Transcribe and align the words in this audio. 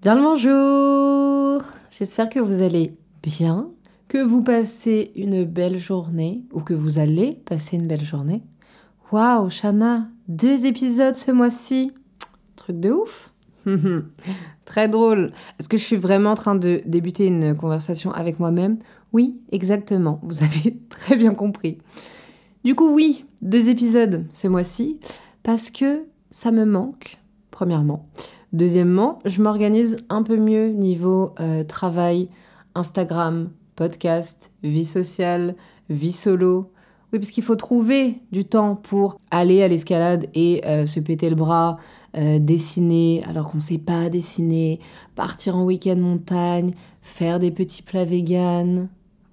Bien 0.00 0.14
le 0.14 0.22
bonjour 0.22 1.68
J'espère 1.90 2.28
que 2.28 2.38
vous 2.38 2.62
allez 2.62 2.96
bien, 3.20 3.68
que 4.06 4.18
vous 4.18 4.44
passez 4.44 5.10
une 5.16 5.42
belle 5.44 5.76
journée 5.76 6.44
ou 6.52 6.60
que 6.60 6.72
vous 6.72 7.00
allez 7.00 7.34
passer 7.44 7.74
une 7.74 7.88
belle 7.88 8.04
journée. 8.04 8.44
Waouh, 9.10 9.50
Shana, 9.50 10.06
deux 10.28 10.66
épisodes 10.66 11.16
ce 11.16 11.32
mois-ci 11.32 11.90
Truc 12.54 12.78
de 12.78 12.92
ouf 12.92 13.32
Très 14.64 14.86
drôle. 14.86 15.32
Est-ce 15.58 15.68
que 15.68 15.76
je 15.76 15.82
suis 15.82 15.96
vraiment 15.96 16.30
en 16.30 16.36
train 16.36 16.54
de 16.54 16.80
débuter 16.86 17.26
une 17.26 17.56
conversation 17.56 18.12
avec 18.12 18.38
moi-même? 18.38 18.78
Oui, 19.12 19.40
exactement. 19.50 20.20
Vous 20.22 20.44
avez 20.44 20.78
très 20.90 21.16
bien 21.16 21.34
compris. 21.34 21.78
Du 22.62 22.76
coup, 22.76 22.94
oui, 22.94 23.24
deux 23.42 23.68
épisodes 23.68 24.26
ce 24.32 24.46
mois-ci 24.46 25.00
parce 25.42 25.72
que 25.72 26.04
ça 26.30 26.52
me 26.52 26.64
manque, 26.64 27.18
premièrement. 27.50 28.08
Deuxièmement, 28.52 29.18
je 29.24 29.42
m'organise 29.42 29.98
un 30.08 30.22
peu 30.22 30.36
mieux 30.36 30.68
niveau 30.68 31.34
euh, 31.38 31.64
travail, 31.64 32.30
Instagram, 32.74 33.50
podcast, 33.76 34.50
vie 34.62 34.86
sociale, 34.86 35.54
vie 35.90 36.12
solo. 36.12 36.72
Oui, 37.12 37.18
parce 37.18 37.30
qu'il 37.30 37.44
faut 37.44 37.56
trouver 37.56 38.20
du 38.32 38.44
temps 38.44 38.74
pour 38.74 39.20
aller 39.30 39.62
à 39.62 39.68
l'escalade 39.68 40.26
et 40.34 40.62
euh, 40.66 40.86
se 40.86 41.00
péter 41.00 41.28
le 41.28 41.36
bras, 41.36 41.78
euh, 42.16 42.38
dessiner 42.38 43.22
alors 43.28 43.50
qu'on 43.50 43.58
ne 43.58 43.62
sait 43.62 43.78
pas 43.78 44.08
dessiner, 44.08 44.80
partir 45.14 45.56
en 45.56 45.64
week-end 45.64 45.96
montagne, 45.96 46.72
faire 47.02 47.38
des 47.38 47.50
petits 47.50 47.82
plats 47.82 48.04
véganes. 48.04 48.88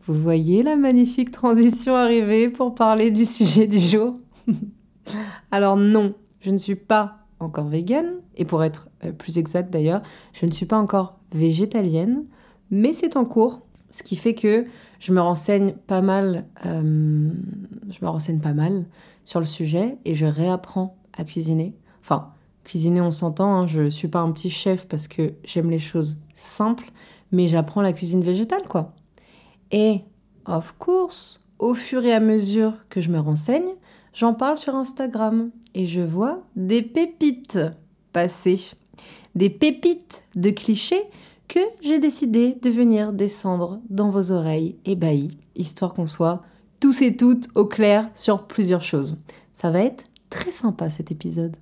Vous 0.06 0.14
voyez 0.14 0.62
la 0.62 0.76
magnifique 0.76 1.32
transition 1.32 1.96
arriver 1.96 2.50
pour 2.50 2.76
parler 2.76 3.12
du 3.12 3.26
sujet 3.26 3.66
du 3.66 3.80
jour? 3.80 4.16
Alors 5.52 5.78
non, 5.78 6.14
je 6.42 6.52
ne 6.52 6.58
suis 6.58 6.76
pas 6.76 7.25
encore 7.40 7.68
végane, 7.68 8.22
et 8.36 8.46
pour 8.46 8.64
être 8.64 8.90
euh, 9.04 9.12
plus 9.12 9.38
exact 9.38 9.72
d'ailleurs, 9.72 10.02
je 10.34 10.46
ne 10.46 10.52
suis 10.52 10.66
pas 10.66 10.78
encore 10.78 11.20
végétalienne, 11.34 12.26
mais 12.72 12.94
c'est 12.94 13.18
en 13.18 13.26
cours, 13.26 13.62
ce 13.90 14.04
qui 14.04 14.16
fait 14.16 14.34
que 14.34 14.66
je 15.00 15.14
me 15.14 15.22
renseigne 15.22 15.74
pas 15.74 16.02
mal, 16.02 16.46
euh, 16.66 17.30
je 17.90 17.98
me 18.02 18.08
renseigne 18.08 18.40
pas 18.40 18.54
mal 18.54 18.86
sur 19.24 19.40
le 19.40 19.46
sujet 19.46 19.98
et 20.06 20.16
je 20.16 20.26
réapprends 20.26 20.98
à 21.18 21.24
cuisiner. 21.24 21.76
Enfin, 22.02 22.32
cuisiner, 22.64 23.02
on 23.02 23.12
s'entend, 23.12 23.54
hein, 23.54 23.68
je 23.68 23.90
suis 23.90 24.08
pas 24.08 24.20
un 24.20 24.32
petit 24.32 24.50
chef 24.50 24.88
parce 24.88 25.08
que 25.08 25.34
j'aime 25.44 25.70
les 25.70 25.80
choses 25.80 26.18
simples, 26.34 26.92
mais 27.32 27.48
j'apprends 27.48 27.82
la 27.82 27.94
cuisine 27.94 28.22
végétale, 28.22 28.68
quoi. 28.68 28.94
Et, 29.72 30.02
of 30.46 30.76
course, 30.78 31.44
au 31.60 31.74
fur 31.74 32.06
et 32.06 32.14
à 32.14 32.20
mesure 32.20 32.74
que 32.90 33.02
je 33.02 33.10
me 33.10 33.20
renseigne, 33.20 33.70
j'en 34.16 34.34
parle 34.34 34.58
sur 34.58 34.76
Instagram 34.76 35.52
et 35.76 35.86
je 35.86 36.02
vois 36.02 36.42
des 36.56 36.82
pépites 36.82 37.60
passer. 38.14 38.72
Des 39.36 39.50
pépites 39.50 40.24
de 40.36 40.50
clichés 40.50 41.04
que 41.48 41.60
j'ai 41.82 42.00
décidé 42.00 42.58
de 42.60 42.70
venir 42.70 43.14
descendre 43.14 43.82
dans 43.90 44.10
vos 44.10 44.32
oreilles 44.32 44.78
ébahis, 44.86 45.38
histoire 45.56 45.94
qu'on 45.94 46.08
soit 46.08 46.42
tous 46.80 47.02
et 47.02 47.18
toutes 47.18 47.50
au 47.56 47.66
clair 47.66 48.10
sur 48.14 48.48
plusieurs 48.48 48.82
choses. 48.82 49.18
Ça 49.54 49.70
va 49.70 49.82
être 49.82 50.06
très 50.30 50.52
sympa 50.52 50.90
cet 50.90 51.12
épisode. 51.12 51.56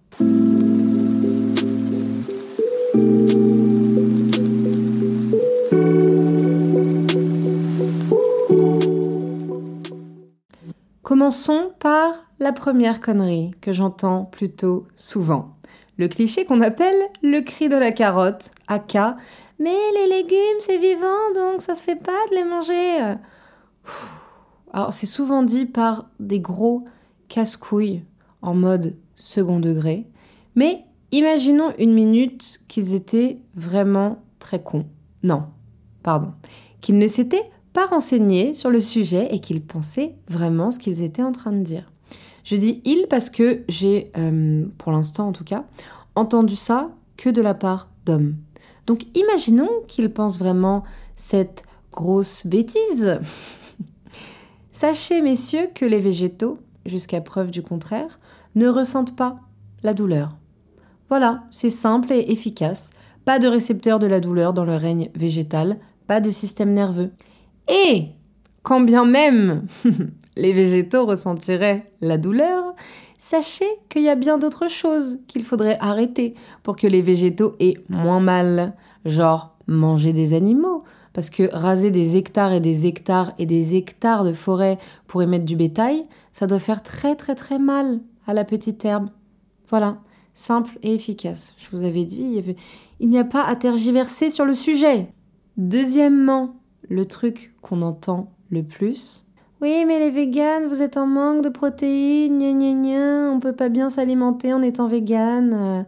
Commençons 11.01 11.71
par 11.79 12.32
la 12.43 12.51
première 12.51 12.99
connerie 12.99 13.51
que 13.61 13.73
j'entends 13.73 14.25
plutôt 14.25 14.85
souvent. 14.95 15.55
Le 15.97 16.07
cliché 16.07 16.45
qu'on 16.45 16.61
appelle 16.61 17.01
le 17.21 17.39
cri 17.39 17.69
de 17.69 17.77
la 17.77 17.91
carotte, 17.91 18.51
aka 18.67 19.15
mais 19.59 19.75
les 19.95 20.09
légumes 20.09 20.59
c'est 20.59 20.77
vivant 20.77 21.31
donc 21.33 21.61
ça 21.61 21.75
se 21.75 21.83
fait 21.83 21.95
pas 21.95 22.11
de 22.31 22.35
les 22.35 22.43
manger. 22.43 23.15
Alors 24.73 24.93
c'est 24.93 25.05
souvent 25.05 25.43
dit 25.43 25.65
par 25.65 26.09
des 26.19 26.41
gros 26.41 26.83
casse-couilles 27.29 28.03
en 28.41 28.55
mode 28.55 28.97
second 29.15 29.59
degré, 29.59 30.05
mais 30.55 30.83
imaginons 31.11 31.73
une 31.79 31.93
minute 31.93 32.59
qu'ils 32.67 32.93
étaient 32.93 33.39
vraiment 33.55 34.21
très 34.39 34.61
cons. 34.61 34.85
Non, 35.21 35.43
pardon, 36.01 36.33
qu'ils 36.81 36.97
ne 36.97 37.07
s'étaient 37.07 37.49
pas 37.71 37.85
renseignés 37.85 38.53
sur 38.53 38.69
le 38.69 38.81
sujet 38.81 39.33
et 39.33 39.39
qu'ils 39.39 39.63
pensaient 39.63 40.15
vraiment 40.27 40.71
ce 40.71 40.79
qu'ils 40.79 41.03
étaient 41.03 41.23
en 41.23 41.31
train 41.31 41.53
de 41.53 41.61
dire. 41.61 41.92
Je 42.43 42.55
dis 42.55 42.81
il 42.85 43.07
parce 43.09 43.29
que 43.29 43.63
j'ai, 43.67 44.11
euh, 44.17 44.65
pour 44.77 44.91
l'instant 44.91 45.27
en 45.27 45.31
tout 45.31 45.43
cas, 45.43 45.65
entendu 46.15 46.55
ça 46.55 46.91
que 47.17 47.29
de 47.29 47.41
la 47.41 47.53
part 47.53 47.89
d'hommes. 48.05 48.35
Donc 48.85 49.05
imaginons 49.15 49.69
qu'ils 49.87 50.11
pensent 50.11 50.39
vraiment 50.39 50.83
cette 51.15 51.63
grosse 51.91 52.45
bêtise. 52.45 53.19
Sachez, 54.71 55.21
messieurs, 55.21 55.69
que 55.73 55.85
les 55.85 55.99
végétaux, 55.99 56.57
jusqu'à 56.85 57.21
preuve 57.21 57.51
du 57.51 57.61
contraire, 57.61 58.19
ne 58.55 58.67
ressentent 58.67 59.15
pas 59.15 59.39
la 59.83 59.93
douleur. 59.93 60.35
Voilà, 61.09 61.43
c'est 61.51 61.69
simple 61.69 62.11
et 62.11 62.31
efficace. 62.31 62.89
Pas 63.23 63.39
de 63.39 63.47
récepteur 63.47 63.99
de 63.99 64.07
la 64.07 64.19
douleur 64.19 64.53
dans 64.53 64.65
le 64.65 64.75
règne 64.75 65.09
végétal, 65.15 65.77
pas 66.07 66.19
de 66.19 66.31
système 66.31 66.73
nerveux. 66.73 67.11
Et 67.69 68.07
quand 68.63 68.81
bien 68.81 69.05
même 69.05 69.67
les 70.35 70.53
végétaux 70.53 71.05
ressentiraient 71.05 71.91
la 72.01 72.17
douleur, 72.17 72.73
sachez 73.17 73.67
qu'il 73.89 74.01
y 74.01 74.09
a 74.09 74.15
bien 74.15 74.37
d'autres 74.37 74.69
choses 74.69 75.19
qu'il 75.27 75.43
faudrait 75.43 75.77
arrêter 75.79 76.33
pour 76.63 76.75
que 76.75 76.87
les 76.87 77.01
végétaux 77.01 77.53
aient 77.59 77.77
moins 77.89 78.19
mal, 78.19 78.73
genre 79.05 79.55
manger 79.67 80.13
des 80.13 80.33
animaux, 80.33 80.83
parce 81.13 81.29
que 81.29 81.47
raser 81.53 81.91
des 81.91 82.17
hectares 82.17 82.53
et 82.53 82.59
des 82.59 82.87
hectares 82.87 83.33
et 83.37 83.45
des 83.45 83.75
hectares 83.75 84.23
de 84.23 84.33
forêt 84.33 84.79
pour 85.07 85.21
émettre 85.21 85.45
du 85.45 85.55
bétail, 85.55 86.05
ça 86.31 86.47
doit 86.47 86.59
faire 86.59 86.81
très 86.81 87.15
très 87.15 87.35
très 87.35 87.59
mal 87.59 87.99
à 88.25 88.33
la 88.33 88.43
petite 88.43 88.83
herbe. 88.83 89.09
Voilà, 89.69 89.97
simple 90.33 90.77
et 90.81 90.93
efficace. 90.93 91.53
Je 91.57 91.75
vous 91.75 91.83
avais 91.83 92.05
dit, 92.05 92.41
il 92.99 93.09
n'y 93.09 93.19
a 93.19 93.23
pas 93.23 93.43
à 93.43 93.55
tergiverser 93.55 94.29
sur 94.29 94.45
le 94.45 94.55
sujet. 94.55 95.13
Deuxièmement, 95.57 96.55
le 96.89 97.05
truc 97.05 97.53
qu'on 97.61 97.81
entend 97.81 98.31
le 98.53 98.63
plus, 98.63 99.25
oui, 99.63 99.85
mais 99.85 99.97
les 99.97 100.09
véganes, 100.09 100.67
vous 100.67 100.81
êtes 100.81 100.97
en 100.97 101.07
manque 101.07 101.41
de 101.41 101.47
protéines, 101.47 102.37
gna 102.37 102.51
gna 102.51 102.73
gna, 102.73 103.31
on 103.31 103.39
peut 103.39 103.55
pas 103.55 103.69
bien 103.69 103.89
s'alimenter 103.89 104.51
en 104.51 104.61
étant 104.61 104.89
végane. 104.89 105.53
Euh, 105.53 105.83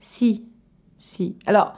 si, 0.00 0.42
si. 0.98 1.36
Alors, 1.46 1.74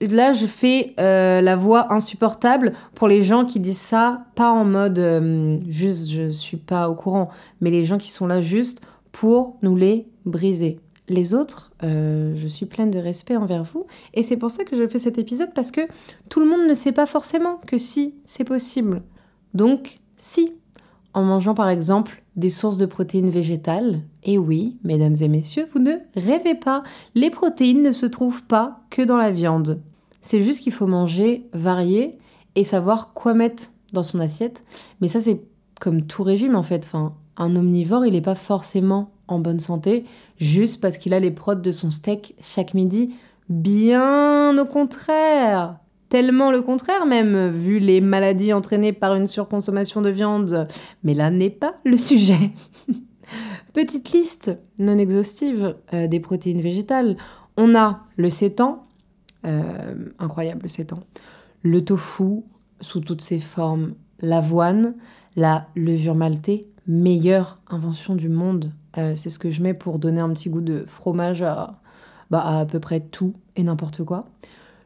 là, 0.00 0.32
je 0.32 0.46
fais 0.46 0.94
euh, 0.98 1.42
la 1.42 1.54
voix 1.54 1.92
insupportable 1.92 2.72
pour 2.94 3.08
les 3.08 3.22
gens 3.22 3.44
qui 3.44 3.60
disent 3.60 3.76
ça, 3.76 4.24
pas 4.36 4.50
en 4.50 4.64
mode 4.64 4.98
euh, 4.98 5.58
juste 5.68 6.10
je 6.10 6.30
suis 6.30 6.56
pas 6.56 6.88
au 6.88 6.94
courant, 6.94 7.28
mais 7.60 7.70
les 7.70 7.84
gens 7.84 7.98
qui 7.98 8.10
sont 8.10 8.26
là 8.26 8.40
juste 8.40 8.80
pour 9.12 9.58
nous 9.60 9.76
les 9.76 10.08
briser. 10.24 10.80
Les 11.10 11.34
autres, 11.34 11.72
je 11.82 12.46
suis 12.46 12.64
pleine 12.64 12.90
de 12.90 13.00
respect 13.00 13.36
envers 13.36 13.64
vous. 13.64 13.84
Et 14.14 14.22
c'est 14.22 14.38
pour 14.38 14.50
ça 14.50 14.64
que 14.64 14.76
je 14.76 14.88
fais 14.88 14.98
cet 14.98 15.18
épisode, 15.18 15.52
parce 15.54 15.72
que 15.72 15.82
tout 16.30 16.40
le 16.40 16.46
monde 16.46 16.66
ne 16.66 16.72
sait 16.72 16.92
pas 16.92 17.04
forcément 17.04 17.58
que 17.66 17.76
si, 17.76 18.14
c'est 18.24 18.44
possible. 18.44 19.02
Donc, 19.54 19.98
si, 20.16 20.54
en 21.14 21.22
mangeant 21.22 21.54
par 21.54 21.68
exemple 21.68 22.22
des 22.36 22.50
sources 22.50 22.76
de 22.76 22.86
protéines 22.86 23.30
végétales. 23.30 24.02
Et 24.22 24.38
oui, 24.38 24.78
mesdames 24.84 25.16
et 25.20 25.28
messieurs, 25.28 25.68
vous 25.72 25.80
ne 25.80 25.94
rêvez 26.14 26.54
pas, 26.54 26.82
les 27.14 27.30
protéines 27.30 27.82
ne 27.82 27.92
se 27.92 28.06
trouvent 28.06 28.44
pas 28.44 28.80
que 28.90 29.02
dans 29.02 29.16
la 29.16 29.30
viande. 29.30 29.80
C'est 30.22 30.42
juste 30.42 30.62
qu'il 30.62 30.72
faut 30.72 30.86
manger 30.86 31.48
varié 31.52 32.18
et 32.54 32.64
savoir 32.64 33.12
quoi 33.12 33.34
mettre 33.34 33.64
dans 33.92 34.02
son 34.02 34.20
assiette. 34.20 34.64
Mais 35.00 35.08
ça, 35.08 35.20
c'est 35.20 35.42
comme 35.80 36.06
tout 36.06 36.22
régime 36.22 36.56
en 36.56 36.62
fait. 36.62 36.88
Un 37.36 37.56
omnivore, 37.56 38.06
il 38.06 38.12
n'est 38.12 38.20
pas 38.20 38.34
forcément 38.34 39.10
en 39.28 39.38
bonne 39.38 39.60
santé 39.60 40.04
juste 40.38 40.80
parce 40.80 40.98
qu'il 40.98 41.14
a 41.14 41.20
les 41.20 41.30
protes 41.30 41.62
de 41.62 41.72
son 41.72 41.90
steak 41.90 42.34
chaque 42.40 42.74
midi. 42.74 43.14
Bien 43.48 44.56
au 44.58 44.66
contraire 44.66 45.76
tellement 46.10 46.50
le 46.50 46.60
contraire 46.60 47.06
même, 47.06 47.48
vu 47.48 47.78
les 47.78 48.02
maladies 48.02 48.52
entraînées 48.52 48.92
par 48.92 49.14
une 49.14 49.26
surconsommation 49.26 50.02
de 50.02 50.10
viande. 50.10 50.68
Mais 51.02 51.14
là 51.14 51.30
n'est 51.30 51.48
pas 51.48 51.74
le 51.84 51.96
sujet. 51.96 52.50
Petite 53.72 54.10
liste 54.12 54.58
non 54.78 54.98
exhaustive 54.98 55.76
euh, 55.94 56.08
des 56.08 56.20
protéines 56.20 56.60
végétales. 56.60 57.16
On 57.56 57.74
a 57.74 58.00
le 58.16 58.28
sétan, 58.28 58.86
incroyable 60.18 60.68
ces 60.68 60.86
temps. 60.86 61.04
Le 61.62 61.82
tofu 61.82 62.42
sous 62.80 63.00
toutes 63.00 63.22
ses 63.22 63.40
formes, 63.40 63.94
l'avoine, 64.20 64.94
la 65.36 65.66
levure 65.76 66.14
maltée, 66.14 66.68
meilleure 66.86 67.58
invention 67.68 68.14
du 68.14 68.28
monde. 68.28 68.72
c'est 68.94 69.30
ce 69.30 69.38
que 69.38 69.50
je 69.50 69.62
mets 69.62 69.74
pour 69.74 69.98
donner 69.98 70.20
un 70.20 70.30
petit 70.30 70.50
goût 70.50 70.60
de 70.60 70.84
fromage 70.86 71.42
à, 71.42 71.80
bah, 72.30 72.40
à, 72.40 72.60
à 72.60 72.66
peu 72.66 72.80
près 72.80 73.00
tout 73.00 73.34
et 73.56 73.62
n'importe 73.62 74.04
quoi. 74.04 74.26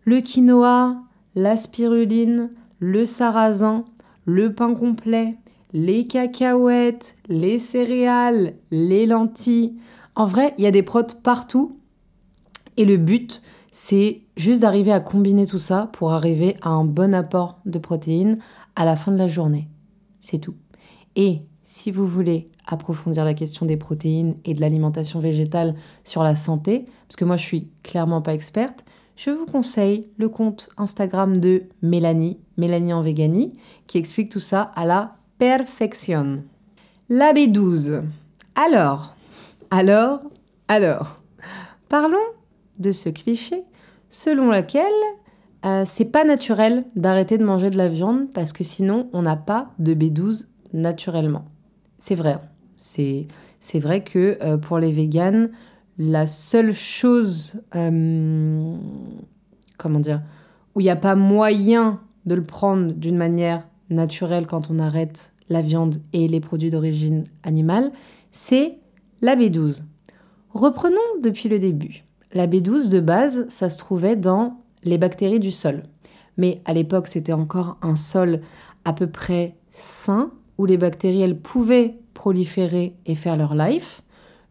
Le 0.05 0.20
quinoa, 0.20 0.97
la 1.35 1.57
spiruline, 1.57 2.51
le 2.79 3.07
sarrasin, 3.07 3.85
le 4.25 4.55
pain 4.55 4.75
complet, 4.75 5.37
les 5.73 6.07
cacahuètes, 6.07 7.17
les 7.29 7.59
céréales, 7.59 8.55
les 8.71 9.07
lentilles. 9.07 9.77
En 10.15 10.27
vrai, 10.27 10.55
il 10.59 10.65
y 10.65 10.67
a 10.67 10.71
des 10.71 10.83
protes 10.83 11.23
partout. 11.23 11.79
Et 12.77 12.85
le 12.85 12.97
but, 12.97 13.43
c'est 13.71 14.23
juste 14.37 14.61
d'arriver 14.63 14.93
à 14.93 15.01
combiner 15.01 15.47
tout 15.47 15.59
ça 15.59 15.91
pour 15.93 16.13
arriver 16.13 16.57
à 16.63 16.71
un 16.71 16.85
bon 16.85 17.15
apport 17.15 17.61
de 17.67 17.79
protéines 17.79 18.39
à 18.77 18.85
la 18.85 18.97
fin 18.97 19.13
de 19.13 19.19
la 19.19 19.29
journée. 19.29 19.69
C'est 20.21 20.39
tout. 20.39 20.55
Et 21.17 21.43
si 21.63 21.91
vous 21.91 22.07
voulez 22.07 22.51
approfondir 22.67 23.25
la 23.25 23.35
question 23.35 23.67
des 23.67 23.77
protéines 23.77 24.37
et 24.45 24.55
de 24.55 24.61
l'alimentation 24.61 25.21
végétale 25.21 25.75
sur 26.03 26.23
la 26.23 26.37
santé, 26.37 26.87
parce 27.09 27.17
que 27.17 27.25
moi 27.25 27.37
je 27.37 27.45
suis 27.45 27.69
clairement 27.83 28.23
pas 28.23 28.35
experte, 28.35 28.85
je 29.17 29.31
vous 29.31 29.47
conseille 29.47 30.09
le 30.17 30.29
compte 30.29 30.69
Instagram 30.77 31.37
de 31.37 31.65
Mélanie, 31.83 32.39
Mélanie 32.57 32.93
en 32.93 33.03
véganie, 33.03 33.57
qui 33.87 33.99
explique 33.99 34.31
tout 34.31 34.41
ça 34.41 34.73
à 34.75 34.85
la 34.85 35.17
perfection. 35.39 36.43
La 37.09 37.33
B12. 37.33 38.03
Alors, 38.55 39.15
alors, 39.71 40.21
alors, 40.69 41.21
parlons 41.89 42.17
de 42.79 42.93
ce 42.93 43.09
cliché 43.09 43.65
selon 44.09 44.51
lequel 44.51 44.93
euh, 45.65 45.85
c'est 45.87 46.05
pas 46.05 46.25
naturel 46.25 46.85
d'arrêter 46.95 47.39
de 47.39 47.45
manger 47.45 47.71
de 47.71 47.77
la 47.77 47.89
viande 47.89 48.33
parce 48.33 48.53
que 48.53 48.65
sinon 48.65 49.09
on 49.13 49.23
n'a 49.23 49.37
pas 49.37 49.73
de 49.79 49.95
B12 49.95 50.47
naturellement. 50.73 51.47
C'est 51.99 52.15
vrai. 52.15 52.39
C'est, 52.77 53.27
c'est 53.61 53.79
vrai 53.79 54.05
que 54.05 54.39
euh, 54.43 54.57
pour 54.57 54.79
les 54.79 54.93
véganes, 54.93 55.51
la 55.99 56.26
seule 56.26 56.73
chose, 56.73 57.55
euh, 57.75 58.76
comment 59.79 60.00
dire, 60.00 60.23
où 60.75 60.81
il 60.81 60.85
n'y 60.85 60.91
a 60.91 60.96
pas 60.96 61.14
moyen 61.14 62.00
de 62.26 62.35
le 62.35 62.44
prendre 62.44 62.93
d'une 62.93 63.17
manière 63.17 63.67
naturelle 63.91 64.46
quand 64.46 64.70
on 64.70 64.79
arrête 64.79 65.32
la 65.49 65.62
viande 65.62 65.96
et 66.12 66.26
les 66.26 66.41
produits 66.41 66.70
d'origine 66.70 67.25
animale, 67.43 67.93
c'est 68.32 68.79
la 69.23 69.37
B12. 69.37 69.82
Reprenons 70.52 70.96
depuis 71.23 71.49
le 71.49 71.58
début. 71.58 72.05
La 72.32 72.46
B12 72.46 72.88
de 72.88 73.00
base, 73.00 73.46
ça 73.49 73.70
se 73.70 73.79
trouvait 73.79 74.17
dans 74.17 74.61
les 74.82 74.99
bactéries 74.99 75.41
du 75.41 75.50
sol. 75.50 75.85
Mais 76.37 76.62
à 76.64 76.73
l'époque, 76.73 77.06
c'était 77.06 77.32
encore 77.32 77.79
un 77.82 77.96
sol 77.96 78.41
à 78.85 78.93
peu 78.93 79.06
près 79.06 79.56
sain, 79.70 80.31
où 80.58 80.67
les 80.67 80.76
bactéries, 80.76 81.35
pouvaient 81.35 81.96
proliférer 82.14 82.96
et 83.06 83.14
faire 83.14 83.37
leur 83.37 83.55
life. 83.55 84.02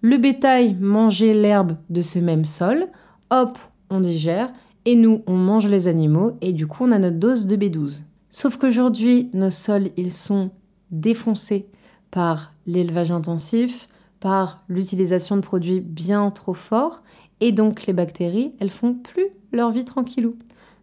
Le 0.06 0.18
bétail 0.18 0.76
mangeait 0.82 1.34
l'herbe 1.34 1.78
de 1.90 2.02
ce 2.02 2.20
même 2.20 2.44
sol, 2.44 2.88
hop, 3.30 3.58
on 3.90 4.02
digère, 4.02 4.52
et 4.84 4.98
nous, 4.98 5.22
on 5.28 5.38
mange 5.38 5.68
les 5.68 5.88
animaux, 5.88 6.34
et 6.42 6.52
du 6.52 6.68
coup, 6.68 6.84
on 6.84 6.92
a 6.92 7.00
notre 7.00 7.20
dose 7.20 7.48
de 7.48 7.56
B12. 7.56 8.04
Sauf 8.30 8.58
qu'aujourd'hui, 8.58 9.30
nos 9.34 9.50
sols, 9.50 9.92
ils 9.96 10.12
sont 10.12 10.52
défoncés 10.92 11.68
par 12.12 12.54
l'élevage 12.68 13.12
intensif, 13.12 13.88
par 14.20 14.58
l'utilisation 14.68 15.38
de 15.38 15.42
produits 15.42 15.80
bien 15.80 16.32
trop 16.32 16.54
forts, 16.54 17.02
et 17.40 17.54
donc 17.54 17.86
les 17.86 17.94
bactéries, 17.94 18.52
elles 18.60 18.72
font 18.72 18.96
plus 18.96 19.28
leur 19.54 19.72
vie 19.72 19.86
tranquillou. 19.86 20.36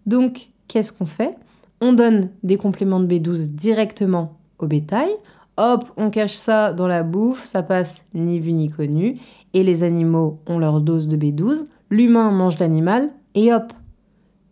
Donc, 0.07 0.49
qu'est-ce 0.67 0.95
qu'on 0.95 1.05
fait? 1.05 1.37
On 1.83 1.93
donne 1.93 2.31
des 2.43 2.57
compléments 2.57 3.01
de 3.01 3.07
B12 3.07 3.55
directement 3.55 4.39
au 4.59 4.67
bétail, 4.67 5.11
hop, 5.61 5.93
on 5.97 6.11
cache 6.11 6.35
ça 6.35 6.73
dans 6.73 6.87
la 6.87 7.03
bouffe, 7.03 7.45
ça 7.45 7.63
passe 7.63 8.05
ni 8.15 8.39
vu 8.39 8.53
ni 8.53 8.71
connu, 8.71 9.19
et 9.53 9.63
les 9.63 9.85
animaux 9.85 10.41
ont 10.47 10.59
leur 10.59 10.81
dose 10.81 11.07
de 11.07 11.17
B12, 11.17 11.67
l'humain 11.91 12.31
mange 12.31 12.59
l'animal, 12.59 13.11
et 13.35 13.53
hop. 13.53 13.73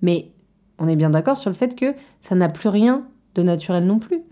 Mais 0.03 0.31
on 0.79 0.87
est 0.87 0.97
bien 0.97 1.11
d'accord 1.11 1.39
sur 1.39 1.51
le 1.51 1.57
fait 1.57 1.75
que 1.75 1.95
ça 2.21 2.35
n'a 2.35 2.49
plus 2.49 2.69
rien 2.69 3.07
de 3.35 3.43
naturel 3.43 3.87
non 3.87 3.99
plus. 3.99 4.23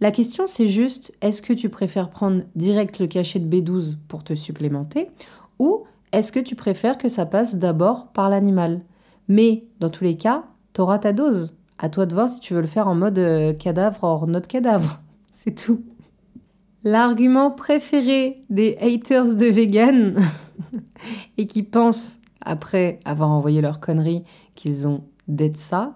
La 0.00 0.10
question 0.10 0.46
c'est 0.46 0.68
juste, 0.68 1.12
est-ce 1.20 1.42
que 1.42 1.52
tu 1.52 1.68
préfères 1.68 2.10
prendre 2.10 2.42
direct 2.54 2.98
le 2.98 3.06
cachet 3.06 3.40
de 3.40 3.56
B12 3.56 3.96
pour 4.08 4.24
te 4.24 4.34
supplémenter, 4.34 5.10
ou 5.58 5.84
est-ce 6.12 6.30
que 6.30 6.40
tu 6.40 6.54
préfères 6.54 6.98
que 6.98 7.08
ça 7.08 7.26
passe 7.26 7.56
d'abord 7.56 8.08
par 8.12 8.30
l'animal? 8.30 8.82
Mais 9.28 9.64
dans 9.80 9.90
tous 9.90 10.04
les 10.04 10.16
cas, 10.16 10.44
t'auras 10.72 10.98
ta 10.98 11.12
dose. 11.12 11.56
À 11.78 11.88
toi 11.88 12.06
de 12.06 12.14
voir 12.14 12.28
si 12.28 12.40
tu 12.40 12.54
veux 12.54 12.60
le 12.60 12.66
faire 12.66 12.86
en 12.86 12.94
mode 12.94 13.18
euh, 13.18 13.52
cadavre 13.54 14.04
hors 14.04 14.26
notre 14.26 14.46
cadavre. 14.46 15.00
C'est 15.32 15.54
tout. 15.54 15.82
L'argument 16.84 17.50
préféré 17.50 18.42
des 18.50 18.76
haters 18.80 19.36
de 19.36 19.46
vegan 19.46 20.20
et 21.38 21.46
qui 21.46 21.62
pensent, 21.62 22.18
après 22.44 22.98
avoir 23.04 23.30
envoyé 23.30 23.60
leur 23.60 23.78
connerie, 23.78 24.24
qu'ils 24.54 24.88
ont 24.88 25.04
d'être 25.28 25.56
ça. 25.56 25.94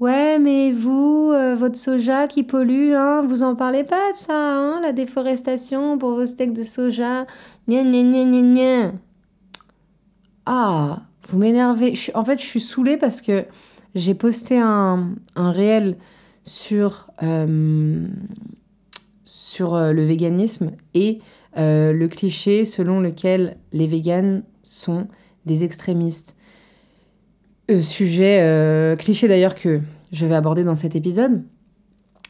Ouais, 0.00 0.38
mais 0.38 0.72
vous, 0.72 1.30
euh, 1.32 1.54
votre 1.54 1.76
soja 1.78 2.26
qui 2.26 2.42
pollue, 2.42 2.92
hein, 2.94 3.24
vous 3.26 3.42
en 3.42 3.54
parlez 3.54 3.84
pas 3.84 4.12
de 4.12 4.16
ça, 4.16 4.34
hein, 4.34 4.80
la 4.82 4.92
déforestation 4.92 5.96
pour 5.96 6.10
vos 6.10 6.26
steaks 6.26 6.52
de 6.52 6.64
soja. 6.64 7.24
Gna 7.68 7.84
gna 7.84 8.02
gna 8.02 8.24
gna 8.24 8.42
gna. 8.42 8.92
Ah, 10.44 11.02
vous 11.28 11.38
m'énervez. 11.38 11.94
En 12.14 12.24
fait, 12.24 12.40
je 12.40 12.44
suis 12.44 12.60
saoulée 12.60 12.96
parce 12.96 13.22
que 13.22 13.44
j'ai 13.94 14.14
posté 14.14 14.58
un, 14.58 15.14
un 15.36 15.52
réel 15.52 15.96
sur 16.42 17.08
euh, 17.22 18.08
sur 19.52 19.74
euh, 19.74 19.92
le 19.92 20.02
véganisme 20.02 20.70
et 20.94 21.18
euh, 21.58 21.92
le 21.92 22.08
cliché 22.08 22.64
selon 22.64 23.00
lequel 23.00 23.58
les 23.72 23.86
véganes 23.86 24.44
sont 24.62 25.08
des 25.44 25.62
extrémistes. 25.62 26.36
Euh, 27.70 27.80
sujet, 27.80 28.96
cliché 28.98 29.28
d'ailleurs 29.28 29.54
que 29.54 29.80
je 30.10 30.26
vais 30.26 30.34
aborder 30.34 30.64
dans 30.64 30.74
cet 30.74 30.96
épisode. 30.96 31.42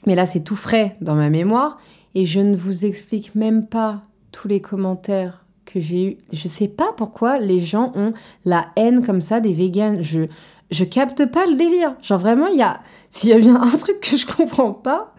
Mais 0.06 0.16
là, 0.16 0.26
c'est 0.26 0.42
tout 0.42 0.56
frais 0.56 0.96
dans 1.00 1.14
ma 1.14 1.30
mémoire 1.30 1.78
et 2.16 2.26
je 2.26 2.40
ne 2.40 2.56
vous 2.56 2.84
explique 2.84 3.34
même 3.36 3.66
pas 3.66 4.02
tous 4.32 4.48
les 4.48 4.60
commentaires 4.60 5.44
que 5.64 5.78
j'ai 5.78 6.04
eus. 6.04 6.16
Je 6.32 6.48
sais 6.48 6.68
pas 6.68 6.92
pourquoi 6.96 7.38
les 7.38 7.60
gens 7.60 7.92
ont 7.94 8.12
la 8.44 8.66
haine 8.74 9.06
comme 9.06 9.20
ça 9.20 9.38
des 9.38 9.54
véganes. 9.54 10.02
Je, 10.02 10.22
je 10.72 10.84
capte 10.84 11.24
pas 11.26 11.46
le 11.46 11.54
délire. 11.54 11.94
Genre 12.02 12.18
vraiment, 12.18 12.48
s'il 13.10 13.30
y 13.30 13.32
a 13.32 13.38
bien 13.38 13.62
un 13.62 13.76
truc 13.76 14.00
que 14.00 14.16
je 14.16 14.26
comprends 14.26 14.72
pas, 14.72 15.14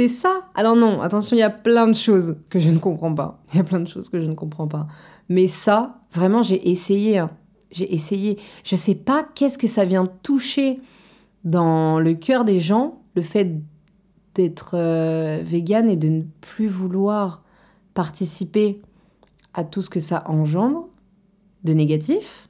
c'est 0.00 0.08
ça. 0.08 0.46
Alors 0.54 0.76
non, 0.76 1.02
attention, 1.02 1.36
il 1.36 1.40
y 1.40 1.42
a 1.42 1.50
plein 1.50 1.86
de 1.86 1.92
choses 1.94 2.38
que 2.48 2.58
je 2.58 2.70
ne 2.70 2.78
comprends 2.78 3.14
pas. 3.14 3.42
Il 3.52 3.58
y 3.58 3.60
a 3.60 3.64
plein 3.64 3.80
de 3.80 3.86
choses 3.86 4.08
que 4.08 4.18
je 4.18 4.26
ne 4.26 4.34
comprends 4.34 4.66
pas. 4.66 4.86
Mais 5.28 5.46
ça, 5.46 6.00
vraiment, 6.10 6.42
j'ai 6.42 6.70
essayé. 6.70 7.18
Hein. 7.18 7.30
J'ai 7.70 7.92
essayé. 7.94 8.38
Je 8.64 8.76
sais 8.76 8.94
pas 8.94 9.28
qu'est-ce 9.34 9.58
que 9.58 9.66
ça 9.66 9.84
vient 9.84 10.06
toucher 10.22 10.80
dans 11.44 12.00
le 12.00 12.14
cœur 12.14 12.46
des 12.46 12.60
gens, 12.60 13.02
le 13.14 13.20
fait 13.20 13.60
d'être 14.34 14.70
euh, 14.74 15.42
vegan 15.44 15.90
et 15.90 15.96
de 15.96 16.08
ne 16.08 16.22
plus 16.40 16.68
vouloir 16.68 17.42
participer 17.92 18.80
à 19.52 19.64
tout 19.64 19.82
ce 19.82 19.90
que 19.90 20.00
ça 20.00 20.24
engendre 20.28 20.88
de 21.64 21.74
négatif. 21.74 22.48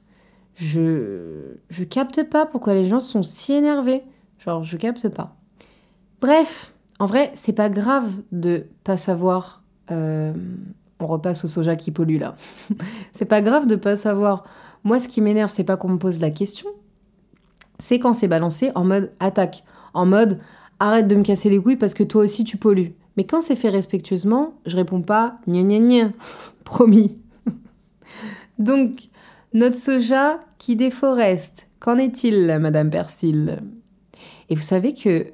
Je 0.55 1.57
je 1.69 1.83
capte 1.83 2.23
pas 2.29 2.45
pourquoi 2.45 2.75
les 2.75 2.85
gens 2.85 3.01
sont 3.01 3.23
si 3.23 3.51
énervés. 3.51 4.03
Genre, 4.39 4.63
je 4.63 4.77
capte 4.77 5.09
pas. 5.09 5.35
Bref, 6.21 6.70
en 7.01 7.07
vrai, 7.07 7.31
c'est 7.33 7.53
pas 7.53 7.69
grave 7.69 8.11
de 8.31 8.67
pas 8.83 8.95
savoir. 8.95 9.63
Euh, 9.89 10.33
on 10.99 11.07
repasse 11.07 11.43
au 11.43 11.47
soja 11.47 11.75
qui 11.75 11.89
pollue 11.89 12.19
là. 12.19 12.35
c'est 13.11 13.25
pas 13.25 13.41
grave 13.41 13.65
de 13.65 13.75
pas 13.75 13.95
savoir. 13.95 14.43
Moi, 14.83 14.99
ce 14.99 15.07
qui 15.07 15.19
m'énerve, 15.19 15.49
c'est 15.49 15.63
pas 15.63 15.77
qu'on 15.77 15.89
me 15.89 15.97
pose 15.97 16.19
la 16.19 16.29
question. 16.29 16.69
C'est 17.79 17.97
quand 17.97 18.13
c'est 18.13 18.27
balancé 18.27 18.69
en 18.75 18.83
mode 18.83 19.11
attaque, 19.19 19.63
en 19.95 20.05
mode 20.05 20.37
arrête 20.79 21.07
de 21.07 21.15
me 21.15 21.23
casser 21.23 21.49
les 21.49 21.57
couilles 21.59 21.75
parce 21.75 21.95
que 21.95 22.03
toi 22.03 22.21
aussi 22.21 22.43
tu 22.43 22.57
pollues. 22.57 22.93
Mais 23.17 23.23
quand 23.23 23.41
c'est 23.41 23.55
fait 23.55 23.69
respectueusement, 23.69 24.53
je 24.67 24.75
réponds 24.75 25.01
pas 25.01 25.39
gna 25.47 25.63
gna 25.63 25.79
gna, 25.79 26.11
promis. 26.65 27.17
Donc, 28.59 29.09
notre 29.53 29.75
soja 29.75 30.39
qui 30.59 30.75
déforeste, 30.75 31.67
qu'en 31.79 31.97
est-il, 31.97 32.59
Madame 32.61 32.91
Persil? 32.91 33.59
Et 34.49 34.55
vous 34.55 34.61
savez 34.61 34.93
que 34.93 35.25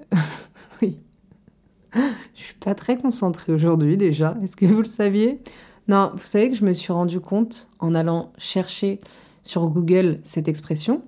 je 1.94 2.42
suis 2.42 2.56
pas 2.56 2.76
très 2.76 2.98
concentrée 2.98 3.54
aujourd'hui 3.54 3.98
déjà. 3.98 4.38
Est-ce 4.44 4.56
que 4.56 4.66
vous 4.66 4.80
le 4.80 4.86
saviez? 4.86 5.40
Non, 5.88 6.12
vous 6.14 6.26
savez 6.26 6.50
que 6.50 6.58
je 6.58 6.66
me 6.66 6.74
suis 6.74 6.92
rendu 6.92 7.20
compte 7.20 7.70
en 7.80 7.96
allant 7.96 8.34
chercher 8.38 9.00
sur 9.42 9.70
Google 9.70 10.20
cette 10.24 10.48
expression 10.48 11.02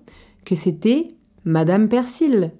que 0.45 0.55
c'était 0.55 1.09
Madame 1.43 1.89
Persil. 1.89 2.51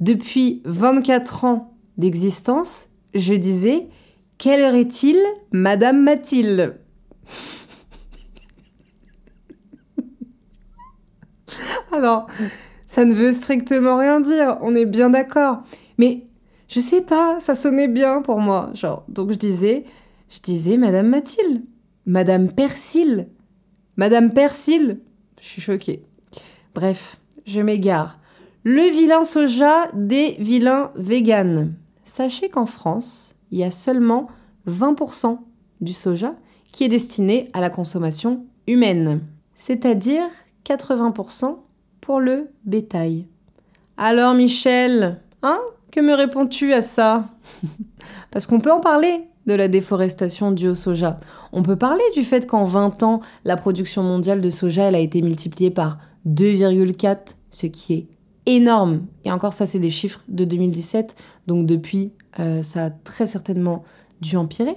Depuis 0.00 0.62
24 0.66 1.44
ans 1.44 1.74
d'existence, 1.96 2.88
je 3.14 3.34
disais 3.34 3.88
Quelle 4.36 4.62
heure 4.62 4.74
est-il, 4.74 5.18
Madame 5.52 6.02
Mathilde? 6.02 6.78
Alors, 11.92 12.26
Ça 12.86 13.04
ne 13.04 13.14
veut 13.14 13.32
strictement 13.32 13.96
rien 13.96 14.20
dire, 14.20 14.58
on 14.62 14.74
est 14.74 14.86
bien 14.86 15.10
d'accord. 15.10 15.62
Mais 15.98 16.25
je 16.68 16.80
sais 16.80 17.02
pas, 17.02 17.38
ça 17.40 17.54
sonnait 17.54 17.88
bien 17.88 18.22
pour 18.22 18.38
moi. 18.38 18.70
Genre, 18.74 19.04
donc 19.08 19.32
je 19.32 19.38
disais, 19.38 19.84
je 20.28 20.40
disais 20.40 20.76
Madame 20.76 21.08
Mathilde, 21.08 21.62
Madame 22.06 22.52
Persil, 22.52 23.28
Madame 23.96 24.32
Persil. 24.32 25.00
Je 25.40 25.46
suis 25.46 25.62
choquée. 25.62 26.02
Bref, 26.74 27.18
je 27.46 27.60
m'égare. 27.60 28.18
Le 28.64 28.90
vilain 28.90 29.24
soja 29.24 29.90
des 29.94 30.36
vilains 30.40 30.90
véganes. 30.96 31.74
Sachez 32.04 32.48
qu'en 32.48 32.66
France, 32.66 33.36
il 33.50 33.58
y 33.58 33.64
a 33.64 33.70
seulement 33.70 34.28
20% 34.68 35.38
du 35.80 35.92
soja 35.92 36.34
qui 36.72 36.84
est 36.84 36.88
destiné 36.88 37.48
à 37.52 37.60
la 37.60 37.70
consommation 37.70 38.44
humaine, 38.66 39.22
c'est-à-dire 39.54 40.26
80% 40.64 41.58
pour 42.00 42.20
le 42.20 42.50
bétail. 42.64 43.26
Alors 43.96 44.34
Michel, 44.34 45.20
hein? 45.42 45.60
Que 45.90 46.00
me 46.00 46.14
réponds-tu 46.14 46.72
à 46.72 46.82
ça? 46.82 47.28
Parce 48.30 48.46
qu'on 48.46 48.60
peut 48.60 48.72
en 48.72 48.80
parler 48.80 49.28
de 49.46 49.54
la 49.54 49.68
déforestation 49.68 50.50
due 50.50 50.68
au 50.68 50.74
soja. 50.74 51.20
On 51.52 51.62
peut 51.62 51.76
parler 51.76 52.02
du 52.14 52.24
fait 52.24 52.46
qu'en 52.46 52.64
20 52.64 53.02
ans, 53.02 53.20
la 53.44 53.56
production 53.56 54.02
mondiale 54.02 54.40
de 54.40 54.50
soja 54.50 54.84
elle 54.84 54.96
a 54.96 55.00
été 55.00 55.22
multipliée 55.22 55.70
par 55.70 55.98
2,4, 56.28 57.36
ce 57.50 57.66
qui 57.66 57.94
est 57.94 58.06
énorme. 58.46 59.06
Et 59.24 59.32
encore 59.32 59.52
ça, 59.52 59.66
c'est 59.66 59.78
des 59.78 59.90
chiffres 59.90 60.20
de 60.28 60.44
2017, 60.44 61.14
donc 61.46 61.66
depuis, 61.66 62.12
euh, 62.40 62.62
ça 62.62 62.86
a 62.86 62.90
très 62.90 63.26
certainement 63.26 63.84
dû 64.20 64.36
empirer. 64.36 64.76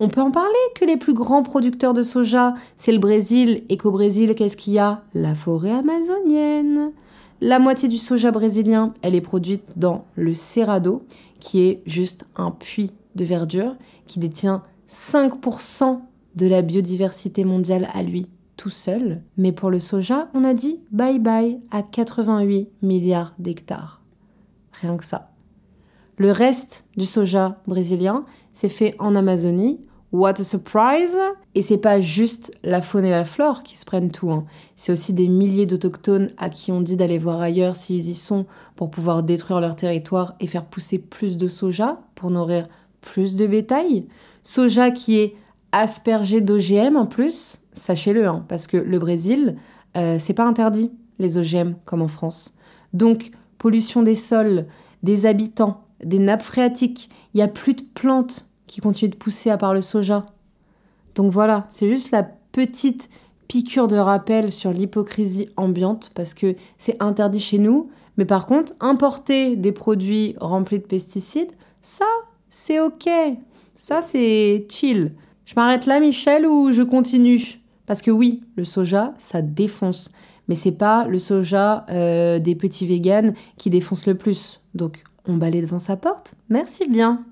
On 0.00 0.08
peut 0.08 0.20
en 0.20 0.30
parler 0.30 0.52
que 0.74 0.84
les 0.84 0.96
plus 0.96 1.14
grands 1.14 1.42
producteurs 1.42 1.94
de 1.94 2.02
soja, 2.02 2.54
c'est 2.76 2.92
le 2.92 2.98
Brésil, 2.98 3.64
et 3.68 3.76
qu'au 3.76 3.90
Brésil, 3.90 4.34
qu'est-ce 4.34 4.56
qu'il 4.56 4.74
y 4.74 4.78
a? 4.78 5.02
La 5.14 5.34
forêt 5.34 5.72
amazonienne. 5.72 6.92
La 7.40 7.58
moitié 7.58 7.88
du 7.88 7.98
soja 7.98 8.30
brésilien, 8.30 8.94
elle 9.02 9.14
est 9.14 9.20
produite 9.20 9.64
dans 9.76 10.06
le 10.14 10.32
Cerrado, 10.32 11.04
qui 11.38 11.62
est 11.62 11.82
juste 11.84 12.26
un 12.34 12.50
puits 12.50 12.92
de 13.14 13.24
verdure, 13.24 13.76
qui 14.06 14.18
détient 14.18 14.62
5% 14.88 16.00
de 16.34 16.46
la 16.46 16.62
biodiversité 16.62 17.44
mondiale 17.44 17.88
à 17.92 18.02
lui 18.02 18.28
tout 18.56 18.70
seul. 18.70 19.22
Mais 19.36 19.52
pour 19.52 19.70
le 19.70 19.80
soja, 19.80 20.28
on 20.34 20.44
a 20.44 20.54
dit 20.54 20.80
bye 20.90 21.18
bye 21.18 21.60
à 21.70 21.82
88 21.82 22.68
milliards 22.82 23.34
d'hectares. 23.38 24.00
Rien 24.80 24.96
que 24.96 25.04
ça. 25.04 25.32
Le 26.18 26.30
reste 26.30 26.84
du 26.96 27.04
soja 27.04 27.60
brésilien 27.66 28.24
s'est 28.52 28.70
fait 28.70 28.94
en 28.98 29.14
Amazonie. 29.14 29.80
What 30.12 30.40
a 30.40 30.44
surprise! 30.44 31.16
Et 31.54 31.62
c'est 31.62 31.78
pas 31.78 32.00
juste 32.00 32.52
la 32.62 32.80
faune 32.80 33.04
et 33.04 33.10
la 33.10 33.24
flore 33.24 33.62
qui 33.62 33.76
se 33.76 33.84
prennent 33.84 34.10
tout. 34.10 34.30
Hein. 34.30 34.44
C'est 34.76 34.92
aussi 34.92 35.12
des 35.12 35.28
milliers 35.28 35.66
d'autochtones 35.66 36.30
à 36.38 36.48
qui 36.48 36.70
on 36.70 36.80
dit 36.80 36.96
d'aller 36.96 37.18
voir 37.18 37.40
ailleurs 37.40 37.76
s'ils 37.76 38.08
y 38.08 38.14
sont 38.14 38.46
pour 38.76 38.90
pouvoir 38.90 39.22
détruire 39.22 39.60
leur 39.60 39.74
territoire 39.74 40.36
et 40.38 40.46
faire 40.46 40.64
pousser 40.64 40.98
plus 40.98 41.36
de 41.36 41.48
soja 41.48 42.00
pour 42.14 42.30
nourrir 42.30 42.68
plus 43.00 43.34
de 43.34 43.46
bétail. 43.46 44.06
Soja 44.42 44.90
qui 44.90 45.18
est 45.18 45.34
aspergé 45.72 46.40
d'OGM 46.40 46.96
en 46.96 47.06
plus, 47.06 47.62
sachez-le, 47.72 48.26
hein, 48.26 48.44
parce 48.48 48.66
que 48.66 48.76
le 48.76 48.98
Brésil, 48.98 49.56
euh, 49.96 50.18
c'est 50.18 50.34
pas 50.34 50.46
interdit 50.46 50.90
les 51.18 51.38
OGM 51.38 51.74
comme 51.84 52.02
en 52.02 52.08
France. 52.08 52.56
Donc 52.92 53.30
pollution 53.58 54.02
des 54.02 54.16
sols, 54.16 54.66
des 55.02 55.26
habitants, 55.26 55.84
des 56.04 56.18
nappes 56.18 56.42
phréatiques. 56.42 57.10
Il 57.34 57.38
n'y 57.38 57.42
a 57.42 57.48
plus 57.48 57.74
de 57.74 57.82
plantes 57.82 58.46
qui 58.66 58.80
continuent 58.80 59.10
de 59.10 59.16
pousser 59.16 59.50
à 59.50 59.56
part 59.56 59.74
le 59.74 59.80
soja. 59.80 60.26
Donc 61.14 61.32
voilà, 61.32 61.66
c'est 61.70 61.88
juste 61.88 62.10
la 62.10 62.22
petite 62.22 63.08
piqûre 63.48 63.88
de 63.88 63.96
rappel 63.96 64.52
sur 64.52 64.72
l'hypocrisie 64.72 65.48
ambiante 65.56 66.10
parce 66.14 66.34
que 66.34 66.56
c'est 66.78 67.02
interdit 67.02 67.40
chez 67.40 67.58
nous. 67.58 67.90
Mais 68.16 68.24
par 68.24 68.46
contre, 68.46 68.72
importer 68.80 69.56
des 69.56 69.72
produits 69.72 70.34
remplis 70.40 70.78
de 70.78 70.84
pesticides, 70.84 71.52
ça, 71.80 72.06
c'est 72.48 72.80
ok. 72.80 73.08
Ça, 73.74 74.00
c'est 74.02 74.66
chill. 74.70 75.12
Je 75.44 75.54
m'arrête 75.54 75.86
là, 75.86 76.00
Michel, 76.00 76.46
ou 76.46 76.72
je 76.72 76.82
continue? 76.82 77.60
Parce 77.86 78.02
que 78.02 78.10
oui, 78.10 78.42
le 78.56 78.64
soja, 78.64 79.14
ça 79.18 79.42
défonce. 79.42 80.12
Mais 80.48 80.54
c'est 80.54 80.72
pas 80.72 81.06
le 81.06 81.18
soja 81.18 81.86
euh, 81.90 82.38
des 82.38 82.54
petits 82.54 82.86
véganes 82.86 83.34
qui 83.56 83.70
défonce 83.70 84.06
le 84.06 84.16
plus. 84.16 84.60
Donc 84.74 85.02
on 85.26 85.36
balaye 85.36 85.62
devant 85.62 85.78
sa 85.78 85.96
porte 85.96 86.34
Merci 86.48 86.88
bien. 86.88 87.24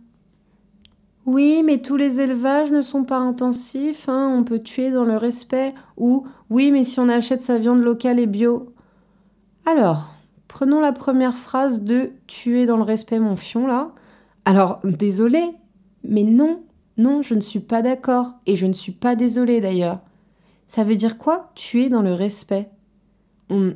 Oui, 1.26 1.62
mais 1.64 1.78
tous 1.78 1.96
les 1.96 2.20
élevages 2.20 2.70
ne 2.70 2.82
sont 2.82 3.04
pas 3.04 3.18
intensifs, 3.18 4.08
hein, 4.08 4.34
on 4.36 4.44
peut 4.44 4.58
tuer 4.58 4.90
dans 4.90 5.04
le 5.04 5.16
respect. 5.16 5.74
Ou 5.96 6.26
oui, 6.50 6.70
mais 6.70 6.84
si 6.84 7.00
on 7.00 7.08
achète 7.08 7.40
sa 7.40 7.58
viande 7.58 7.80
locale 7.80 8.18
et 8.18 8.26
bio. 8.26 8.74
Alors, 9.64 10.10
prenons 10.48 10.80
la 10.80 10.92
première 10.92 11.34
phrase 11.34 11.82
de 11.82 12.10
tuer 12.26 12.66
dans 12.66 12.76
le 12.76 12.82
respect 12.82 13.18
mon 13.20 13.36
fion 13.36 13.66
là. 13.66 13.92
Alors, 14.44 14.80
désolé, 14.84 15.42
mais 16.02 16.24
non, 16.24 16.62
non, 16.98 17.22
je 17.22 17.34
ne 17.34 17.40
suis 17.40 17.60
pas 17.60 17.80
d'accord. 17.80 18.34
Et 18.44 18.56
je 18.56 18.66
ne 18.66 18.74
suis 18.74 18.92
pas 18.92 19.16
désolée 19.16 19.62
d'ailleurs. 19.62 20.00
Ça 20.66 20.84
veut 20.84 20.96
dire 20.96 21.16
quoi 21.16 21.50
Tuer 21.54 21.88
dans 21.88 22.02
le 22.02 22.12
respect? 22.12 22.68
On, 23.48 23.74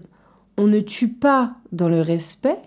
on 0.59 0.67
ne 0.67 0.81
tue 0.81 1.14
pas 1.14 1.57
dans 1.73 1.88
le 1.88 2.02
respect, 2.02 2.61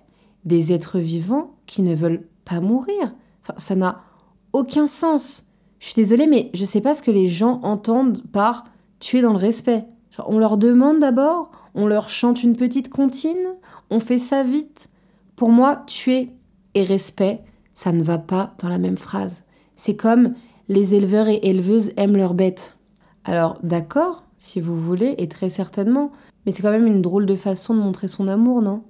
des 0.45 0.73
êtres 0.73 0.97
vivants 0.97 1.55
qui 1.67 1.83
ne 1.83 1.93
veulent 1.93 2.27
pas 2.45 2.61
mourir. 2.61 3.13
Enfin, 3.43 3.53
ça 3.57 3.75
n'a 3.75 4.03
aucun 4.53 4.87
sens. 4.87 5.47
Je 5.79 5.87
suis 5.87 5.95
désolée, 5.95 6.27
mais 6.27 6.51
je 6.53 6.65
sais 6.65 6.81
pas 6.81 6.95
ce 6.95 7.01
que 7.01 7.11
les 7.11 7.27
gens 7.27 7.59
entendent 7.63 8.21
par 8.31 8.65
tuer 8.99 9.21
dans 9.21 9.31
le 9.31 9.37
respect. 9.37 9.85
on 10.27 10.37
leur 10.37 10.57
demande 10.57 10.99
d'abord, 10.99 11.51
on 11.73 11.87
leur 11.87 12.09
chante 12.09 12.43
une 12.43 12.55
petite 12.55 12.89
comptine, 12.89 13.55
on 13.89 13.99
fait 13.99 14.19
ça 14.19 14.43
vite. 14.43 14.89
Pour 15.35 15.49
moi, 15.49 15.83
tuer 15.87 16.29
et 16.75 16.83
respect, 16.83 17.43
ça 17.73 17.91
ne 17.91 18.03
va 18.03 18.17
pas 18.17 18.53
dans 18.59 18.69
la 18.69 18.77
même 18.77 18.97
phrase. 18.97 19.43
C'est 19.75 19.95
comme 19.95 20.35
les 20.67 20.95
éleveurs 20.95 21.27
et 21.27 21.39
éleveuses 21.43 21.91
aiment 21.97 22.17
leurs 22.17 22.33
bêtes. 22.33 22.77
Alors, 23.23 23.57
d'accord, 23.63 24.23
si 24.37 24.61
vous 24.61 24.79
voulez, 24.79 25.15
et 25.17 25.27
très 25.27 25.49
certainement, 25.49 26.11
mais 26.45 26.51
c'est 26.51 26.61
quand 26.61 26.71
même 26.71 26.87
une 26.87 27.01
drôle 27.01 27.25
de 27.25 27.35
façon 27.35 27.73
de 27.73 27.79
montrer 27.79 28.07
son 28.07 28.27
amour, 28.27 28.61
non? 28.61 28.83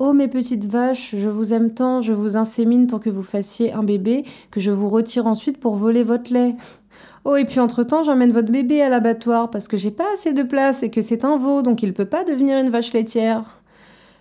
Oh 0.00 0.12
mes 0.12 0.26
petites 0.26 0.64
vaches, 0.64 1.14
je 1.16 1.28
vous 1.28 1.52
aime 1.52 1.72
tant, 1.72 2.02
je 2.02 2.12
vous 2.12 2.36
insémine 2.36 2.88
pour 2.88 2.98
que 2.98 3.10
vous 3.10 3.22
fassiez 3.22 3.72
un 3.72 3.84
bébé, 3.84 4.24
que 4.50 4.58
je 4.58 4.72
vous 4.72 4.88
retire 4.88 5.28
ensuite 5.28 5.60
pour 5.60 5.76
voler 5.76 6.02
votre 6.02 6.32
lait. 6.32 6.56
Oh, 7.24 7.36
et 7.36 7.44
puis 7.44 7.60
entre-temps, 7.60 8.02
j'emmène 8.02 8.32
votre 8.32 8.50
bébé 8.50 8.82
à 8.82 8.88
l'abattoir 8.88 9.50
parce 9.50 9.68
que 9.68 9.76
j'ai 9.76 9.92
pas 9.92 10.12
assez 10.12 10.32
de 10.32 10.42
place 10.42 10.82
et 10.82 10.90
que 10.90 11.00
c'est 11.00 11.24
un 11.24 11.36
veau, 11.36 11.62
donc 11.62 11.84
il 11.84 11.94
peut 11.94 12.04
pas 12.06 12.24
devenir 12.24 12.58
une 12.58 12.70
vache 12.70 12.92
laitière. 12.92 13.62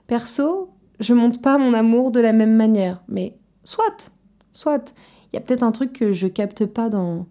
Perso, 0.05 0.69
je 0.99 1.15
monte 1.15 1.41
pas 1.41 1.57
mon 1.57 1.73
amour 1.73 2.11
de 2.11 2.19
la 2.19 2.33
même 2.33 2.55
manière, 2.55 3.01
mais 3.07 3.35
soit, 3.63 4.11
soit. 4.51 4.93
Il 5.31 5.35
y 5.35 5.39
a 5.39 5.41
peut-être 5.41 5.63
un 5.63 5.71
truc 5.71 5.91
que 5.91 6.13
je 6.13 6.27
capte 6.27 6.67
pas 6.67 6.89
dans, 6.89 7.25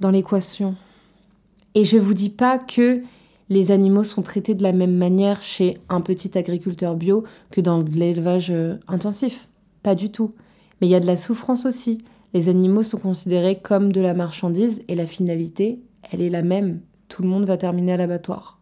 dans 0.00 0.10
l'équation. 0.10 0.76
Et 1.74 1.86
je 1.86 1.96
vous 1.96 2.14
dis 2.14 2.30
pas 2.30 2.58
que 2.58 3.00
les 3.50 3.72
animaux 3.72 4.04
sont 4.04 4.22
traités 4.22 4.54
de 4.54 4.62
la 4.62 4.72
même 4.72 4.94
manière 4.94 5.42
chez 5.42 5.76
un 5.88 6.00
petit 6.00 6.38
agriculteur 6.38 6.94
bio 6.94 7.24
que 7.50 7.60
dans 7.60 7.80
l'élevage 7.80 8.50
euh, 8.50 8.76
intensif. 8.86 9.48
Pas 9.82 9.96
du 9.96 10.10
tout. 10.10 10.32
Mais 10.80 10.86
il 10.86 10.90
y 10.90 10.94
a 10.94 11.00
de 11.00 11.06
la 11.06 11.16
souffrance 11.16 11.66
aussi. 11.66 12.04
Les 12.32 12.48
animaux 12.48 12.84
sont 12.84 12.98
considérés 12.98 13.58
comme 13.58 13.92
de 13.92 14.00
la 14.00 14.14
marchandise 14.14 14.82
et 14.86 14.94
la 14.94 15.06
finalité, 15.06 15.80
elle 16.10 16.22
est 16.22 16.30
la 16.30 16.42
même. 16.42 16.80
Tout 17.08 17.22
le 17.22 17.28
monde 17.28 17.44
va 17.44 17.56
terminer 17.56 17.94
à 17.94 17.96
l'abattoir. 17.96 18.60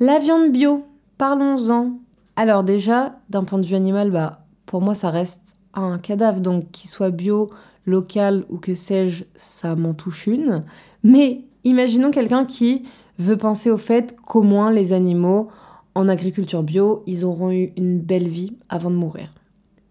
La 0.00 0.18
viande 0.18 0.52
bio, 0.52 0.84
parlons-en. 1.18 1.98
Alors 2.34 2.64
déjà, 2.64 3.18
d'un 3.28 3.44
point 3.44 3.58
de 3.58 3.66
vue 3.66 3.74
animal, 3.76 4.10
bah, 4.10 4.46
pour 4.64 4.80
moi 4.80 4.94
ça 4.94 5.10
reste 5.10 5.56
un 5.74 5.98
cadavre, 5.98 6.40
donc 6.40 6.70
qu'il 6.70 6.88
soit 6.88 7.10
bio, 7.10 7.50
local 7.84 8.44
ou 8.48 8.56
que 8.56 8.74
sais-je, 8.74 9.24
ça 9.34 9.76
m'en 9.76 9.92
touche 9.92 10.26
une. 10.26 10.64
Mais 11.02 11.42
imaginons 11.64 12.10
quelqu'un 12.10 12.46
qui 12.46 12.84
veut 13.18 13.36
penser 13.36 13.70
au 13.70 13.78
fait 13.78 14.16
qu'au 14.24 14.42
moins 14.42 14.70
les 14.70 14.92
animaux 14.92 15.48
en 15.94 16.08
agriculture 16.08 16.62
bio, 16.62 17.02
ils 17.06 17.24
auront 17.24 17.50
eu 17.50 17.72
une 17.76 17.98
belle 17.98 18.28
vie 18.28 18.56
avant 18.68 18.90
de 18.90 18.96
mourir. 18.96 19.28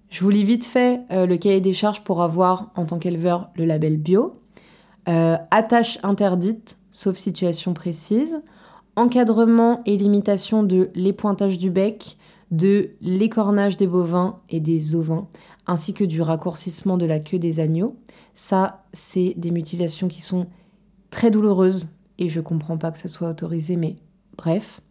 Je 0.09 0.23
vous 0.23 0.29
lis 0.29 0.45
vite 0.45 0.65
fait 0.65 1.01
euh, 1.11 1.25
le 1.25 1.37
cahier 1.37 1.59
des 1.59 1.73
charges 1.73 2.03
pour 2.03 2.21
avoir 2.21 2.71
en 2.75 2.85
tant 2.85 2.97
qu'éleveur 2.97 3.49
le 3.55 3.65
label 3.65 3.97
bio. 3.97 4.39
Euh, 5.09 5.37
attache 5.51 5.99
interdite, 6.03 6.77
sauf 6.91 7.17
situation 7.17 7.73
précise. 7.73 8.41
Encadrement 8.95 9.81
et 9.85 9.97
limitation 9.97 10.63
de 10.63 10.89
l'épointage 10.95 11.57
du 11.57 11.69
bec, 11.69 12.17
de 12.51 12.91
l'écornage 13.01 13.77
des 13.77 13.85
bovins 13.85 14.39
et 14.49 14.59
des 14.59 14.95
ovins, 14.95 15.27
ainsi 15.67 15.93
que 15.93 16.03
du 16.03 16.21
raccourcissement 16.21 16.97
de 16.97 17.05
la 17.05 17.19
queue 17.19 17.37
des 17.37 17.59
agneaux. 17.59 17.97
Ça, 18.33 18.85
c'est 18.93 19.33
des 19.37 19.51
mutilations 19.51 20.07
qui 20.07 20.21
sont 20.21 20.47
très 21.11 21.31
douloureuses 21.31 21.89
et 22.19 22.29
je 22.29 22.41
comprends 22.41 22.77
pas 22.77 22.91
que 22.91 22.99
ça 22.99 23.07
soit 23.07 23.29
autorisé, 23.29 23.75
mais 23.75 23.95
bref. 24.37 24.81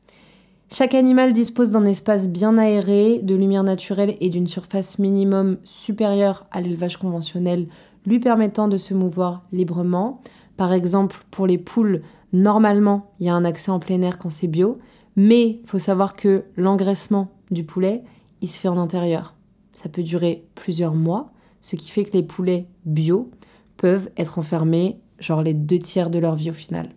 Chaque 0.72 0.94
animal 0.94 1.32
dispose 1.32 1.70
d'un 1.70 1.84
espace 1.84 2.28
bien 2.28 2.58
aéré, 2.58 3.20
de 3.22 3.36
lumière 3.36 3.62
naturelle 3.62 4.16
et 4.20 4.30
d'une 4.30 4.48
surface 4.48 4.98
minimum 4.98 5.58
supérieure 5.62 6.46
à 6.50 6.60
l'élevage 6.60 6.96
conventionnel, 6.96 7.68
lui 8.04 8.18
permettant 8.18 8.66
de 8.66 8.76
se 8.76 8.92
mouvoir 8.92 9.44
librement. 9.52 10.20
Par 10.56 10.72
exemple, 10.72 11.24
pour 11.30 11.46
les 11.46 11.58
poules, 11.58 12.02
normalement, 12.32 13.12
il 13.20 13.26
y 13.26 13.28
a 13.28 13.34
un 13.34 13.44
accès 13.44 13.70
en 13.70 13.78
plein 13.78 14.02
air 14.02 14.18
quand 14.18 14.30
c'est 14.30 14.48
bio, 14.48 14.78
Mais 15.14 15.60
faut 15.64 15.78
savoir 15.78 16.14
que 16.14 16.44
l'engraissement 16.56 17.28
du 17.50 17.64
poulet, 17.64 18.02
il 18.42 18.48
se 18.48 18.58
fait 18.58 18.68
en 18.68 18.78
intérieur. 18.78 19.34
Ça 19.72 19.88
peut 19.88 20.02
durer 20.02 20.46
plusieurs 20.54 20.94
mois, 20.94 21.32
ce 21.60 21.76
qui 21.76 21.90
fait 21.90 22.04
que 22.04 22.12
les 22.12 22.22
poulets 22.22 22.66
bio 22.84 23.30
peuvent 23.76 24.10
être 24.16 24.38
enfermés 24.38 25.00
genre 25.18 25.42
les 25.42 25.54
deux 25.54 25.78
tiers 25.78 26.10
de 26.10 26.18
leur 26.18 26.34
vie 26.34 26.50
au 26.50 26.54
final. 26.54 26.90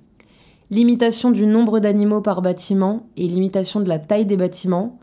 Limitation 0.72 1.32
du 1.32 1.48
nombre 1.48 1.80
d'animaux 1.80 2.22
par 2.22 2.44
bâtiment 2.44 3.08
et 3.18 3.28
limitation 3.28 3.80
de 3.82 3.90
la 3.90 3.98
taille 3.98 4.26
des 4.26 4.38
bâtiments. 4.38 5.00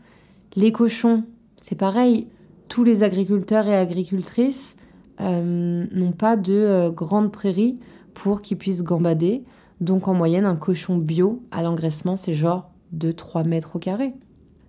Les 0.55 0.71
cochons, 0.71 1.23
c'est 1.57 1.77
pareil, 1.77 2.27
tous 2.69 2.85
les 2.85 3.03
agriculteurs 3.03 3.67
et 3.67 3.75
agricultrices 3.75 4.77
euh, 5.19 5.85
n'ont 5.91 6.13
pas 6.13 6.37
de 6.37 6.53
euh, 6.53 6.89
grandes 6.89 7.33
prairies 7.33 7.79
pour 8.13 8.41
qu'ils 8.41 8.57
puissent 8.57 8.83
gambader. 8.83 9.43
Donc 9.81 10.07
en 10.07 10.13
moyenne, 10.13 10.45
un 10.45 10.55
cochon 10.55 10.97
bio 10.97 11.43
à 11.51 11.63
l'engraissement, 11.63 12.15
c'est 12.15 12.33
genre 12.33 12.71
de 12.93 13.11
3 13.11 13.43
mètres 13.43 13.75
au 13.75 13.79
carré. 13.79 14.13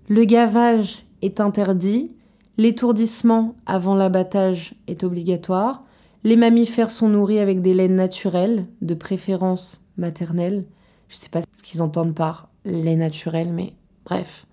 Le 0.09 0.25
gavage 0.25 1.05
est 1.23 1.41
interdit, 1.41 2.11
l'étourdissement 2.57 3.55
avant 3.67 3.95
l'abattage 3.95 4.75
est 4.89 5.05
obligatoire, 5.05 5.85
les 6.25 6.37
mammifères 6.37 6.91
sont 6.91 7.09
nourris 7.09 7.39
avec 7.39 7.63
des 7.63 7.73
laines 7.73 7.95
naturelles, 7.95 8.67
de 8.83 8.95
préférence 8.95 9.87
maternelle. 9.97 10.65
Je 11.09 11.15
ne 11.15 11.19
sais 11.19 11.29
pas 11.29 11.41
ce 11.41 11.63
qu'ils 11.63 11.83
entendent 11.83 12.15
par 12.15 12.49
lait 12.65 12.97
naturel, 12.97 13.53
mais 13.53 13.75
bref. 14.05 14.47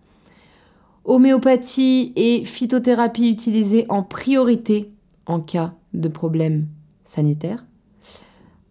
Homéopathie 1.03 2.13
et 2.15 2.45
phytothérapie 2.45 3.29
utilisées 3.29 3.85
en 3.89 4.03
priorité 4.03 4.91
en 5.25 5.39
cas 5.39 5.74
de 5.93 6.07
problème 6.07 6.67
sanitaire. 7.03 7.65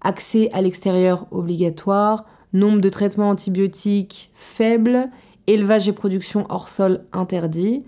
Accès 0.00 0.50
à 0.52 0.60
l'extérieur 0.60 1.26
obligatoire, 1.30 2.24
nombre 2.52 2.80
de 2.80 2.88
traitements 2.88 3.28
antibiotiques 3.28 4.32
faible, 4.34 5.10
élevage 5.46 5.88
et 5.88 5.92
production 5.92 6.46
hors 6.48 6.68
sol 6.68 7.04
interdit, 7.12 7.84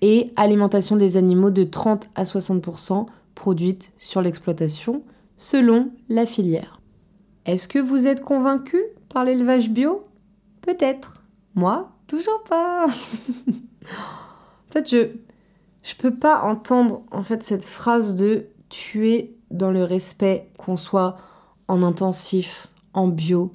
et 0.00 0.32
alimentation 0.36 0.96
des 0.96 1.16
animaux 1.16 1.50
de 1.50 1.64
30 1.64 2.10
à 2.14 2.24
60% 2.24 3.06
produite 3.34 3.92
sur 3.98 4.20
l'exploitation 4.20 5.02
selon 5.36 5.90
la 6.08 6.26
filière. 6.26 6.80
Est-ce 7.46 7.68
que 7.68 7.78
vous 7.78 8.06
êtes 8.06 8.22
convaincu? 8.22 8.82
Par 9.14 9.24
l'élevage 9.24 9.70
bio 9.70 10.04
Peut-être. 10.60 11.22
Moi, 11.54 11.90
toujours 12.06 12.42
pas. 12.44 12.86
en 12.86 14.72
fait, 14.72 14.90
je 14.90 15.08
je 15.82 15.94
peux 15.94 16.14
pas 16.14 16.42
entendre 16.42 17.02
en 17.10 17.22
fait 17.22 17.42
cette 17.42 17.64
phrase 17.64 18.16
de 18.16 18.46
tuer 18.70 19.36
dans 19.50 19.70
le 19.70 19.84
respect 19.84 20.48
qu'on 20.58 20.78
soit 20.78 21.18
en 21.68 21.82
intensif, 21.82 22.68
en 22.94 23.06
bio 23.06 23.52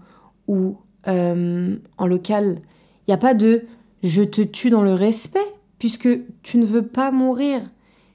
ou 0.47 0.77
euh, 1.07 1.75
en 1.97 2.07
local. 2.07 2.61
Il 3.07 3.09
n'y 3.09 3.15
a 3.15 3.17
pas 3.17 3.33
de 3.33 3.63
je 4.03 4.21
te 4.21 4.41
tue 4.41 4.69
dans 4.69 4.83
le 4.83 4.93
respect 4.93 5.39
puisque 5.79 6.07
tu 6.43 6.57
ne 6.57 6.65
veux 6.65 6.85
pas 6.85 7.11
mourir. 7.11 7.61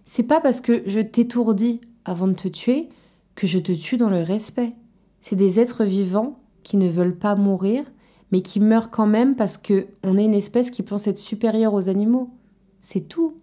C'est 0.05 0.23
pas 0.23 0.41
parce 0.41 0.61
que 0.61 0.83
je 0.87 1.01
t'étourdis 1.01 1.81
avant 2.05 2.29
de 2.29 2.35
te 2.35 2.49
tuer 2.49 2.89
que 3.35 3.49
je 3.49 3.59
te 3.59 3.73
tue 3.73 3.97
dans 3.97 4.11
le 4.11 4.23
respect. 4.23 4.73
C'est 5.21 5.37
des 5.37 5.59
êtres 5.59 5.85
vivants 5.85 6.39
qui 6.65 6.77
ne 6.77 6.89
veulent 6.89 7.17
pas 7.17 7.37
mourir, 7.37 7.85
mais 8.33 8.41
qui 8.41 8.59
meurent 8.59 8.91
quand 8.91 9.07
même 9.07 9.37
parce 9.37 9.57
que 9.57 9.87
on 10.03 10.19
est 10.19 10.25
une 10.25 10.35
espèce 10.35 10.73
qui 10.73 10.83
pense 10.83 11.07
être 11.07 11.19
supérieure 11.19 11.75
aux 11.75 11.89
animaux. 11.89 12.31
C'est 12.81 13.09
tout. 13.09 13.37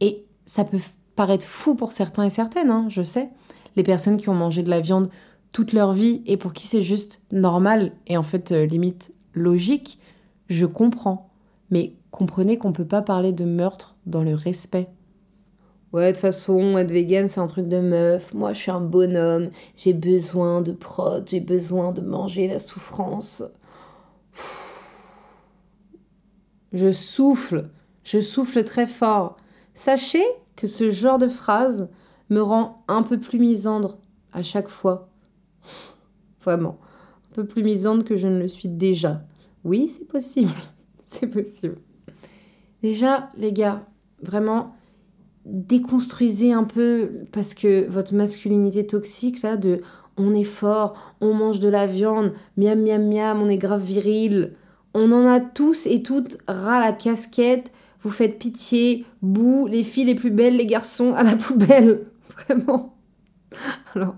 Et 0.00 0.24
ça 0.46 0.64
peut 0.64 0.78
paraître 1.16 1.46
fou 1.46 1.74
pour 1.74 1.90
certains 1.90 2.24
et 2.24 2.30
certaines, 2.30 2.70
hein, 2.70 2.86
je 2.88 3.02
sais. 3.02 3.30
Les 3.74 3.82
personnes 3.82 4.16
qui 4.16 4.28
ont 4.28 4.34
mangé 4.34 4.62
de 4.62 4.70
la 4.70 4.80
viande 4.80 5.10
toute 5.52 5.72
leur 5.72 5.92
vie 5.92 6.22
et 6.26 6.36
pour 6.36 6.52
qui 6.52 6.66
c'est 6.66 6.82
juste 6.82 7.22
normal 7.32 7.92
et 8.06 8.16
en 8.16 8.22
fait 8.22 8.52
euh, 8.52 8.66
limite 8.66 9.12
logique, 9.34 9.98
je 10.48 10.66
comprends. 10.66 11.30
Mais 11.70 11.94
comprenez 12.10 12.58
qu'on 12.58 12.68
ne 12.68 12.74
peut 12.74 12.86
pas 12.86 13.02
parler 13.02 13.32
de 13.32 13.44
meurtre 13.44 13.96
dans 14.06 14.22
le 14.22 14.34
respect. 14.34 14.88
Ouais, 15.92 16.08
de 16.08 16.12
toute 16.12 16.20
façon, 16.20 16.78
être 16.78 16.92
vegan, 16.92 17.26
c'est 17.28 17.40
un 17.40 17.46
truc 17.46 17.66
de 17.66 17.80
meuf. 17.80 18.32
Moi, 18.32 18.52
je 18.52 18.60
suis 18.60 18.70
un 18.70 18.80
bonhomme. 18.80 19.50
J'ai 19.76 19.92
besoin 19.92 20.60
de 20.60 20.70
prod, 20.72 21.28
j'ai 21.28 21.40
besoin 21.40 21.92
de 21.92 22.00
manger 22.00 22.46
la 22.46 22.60
souffrance. 22.60 23.42
Je 26.72 26.92
souffle, 26.92 27.70
je 28.04 28.20
souffle 28.20 28.62
très 28.62 28.86
fort. 28.86 29.36
Sachez 29.74 30.24
que 30.54 30.68
ce 30.68 30.90
genre 30.90 31.18
de 31.18 31.28
phrase 31.28 31.88
me 32.28 32.40
rend 32.40 32.84
un 32.86 33.02
peu 33.02 33.18
plus 33.18 33.40
misandre 33.40 33.98
à 34.32 34.44
chaque 34.44 34.68
fois. 34.68 35.08
Vraiment, 36.40 36.78
un 37.30 37.34
peu 37.34 37.44
plus 37.44 37.64
misandre 37.64 38.04
que 38.04 38.16
je 38.16 38.28
ne 38.28 38.38
le 38.38 38.46
suis 38.46 38.68
déjà. 38.68 39.24
Oui, 39.64 39.88
c'est 39.88 40.06
possible. 40.06 40.52
c'est 41.04 41.26
possible. 41.26 41.78
Déjà, 42.82 43.28
les 43.36 43.52
gars, 43.52 43.84
vraiment, 44.22 44.76
déconstruisez 45.44 46.52
un 46.52 46.64
peu 46.64 47.10
parce 47.32 47.54
que 47.54 47.88
votre 47.88 48.14
masculinité 48.14 48.86
toxique 48.86 49.42
là 49.42 49.56
de 49.56 49.80
on 50.16 50.34
est 50.34 50.44
fort, 50.44 51.14
on 51.20 51.32
mange 51.34 51.60
de 51.60 51.68
la 51.68 51.86
viande, 51.86 52.32
miam 52.56 52.80
miam 52.82 53.08
miam, 53.08 53.40
on 53.40 53.48
est 53.48 53.58
grave 53.58 53.82
viril. 53.82 54.54
On 54.92 55.12
en 55.12 55.26
a 55.26 55.40
tous 55.40 55.86
et 55.86 56.02
toutes 56.02 56.38
ras 56.46 56.80
la 56.80 56.92
casquette. 56.92 57.72
Vous 58.02 58.10
faites 58.10 58.38
pitié, 58.38 59.06
bouh, 59.22 59.66
les 59.66 59.84
filles 59.84 60.06
les 60.06 60.14
plus 60.14 60.30
belles, 60.30 60.56
les 60.56 60.66
garçons 60.66 61.14
à 61.14 61.22
la 61.22 61.36
poubelle. 61.36 62.06
Vraiment. 62.28 62.96
Alors, 63.94 64.14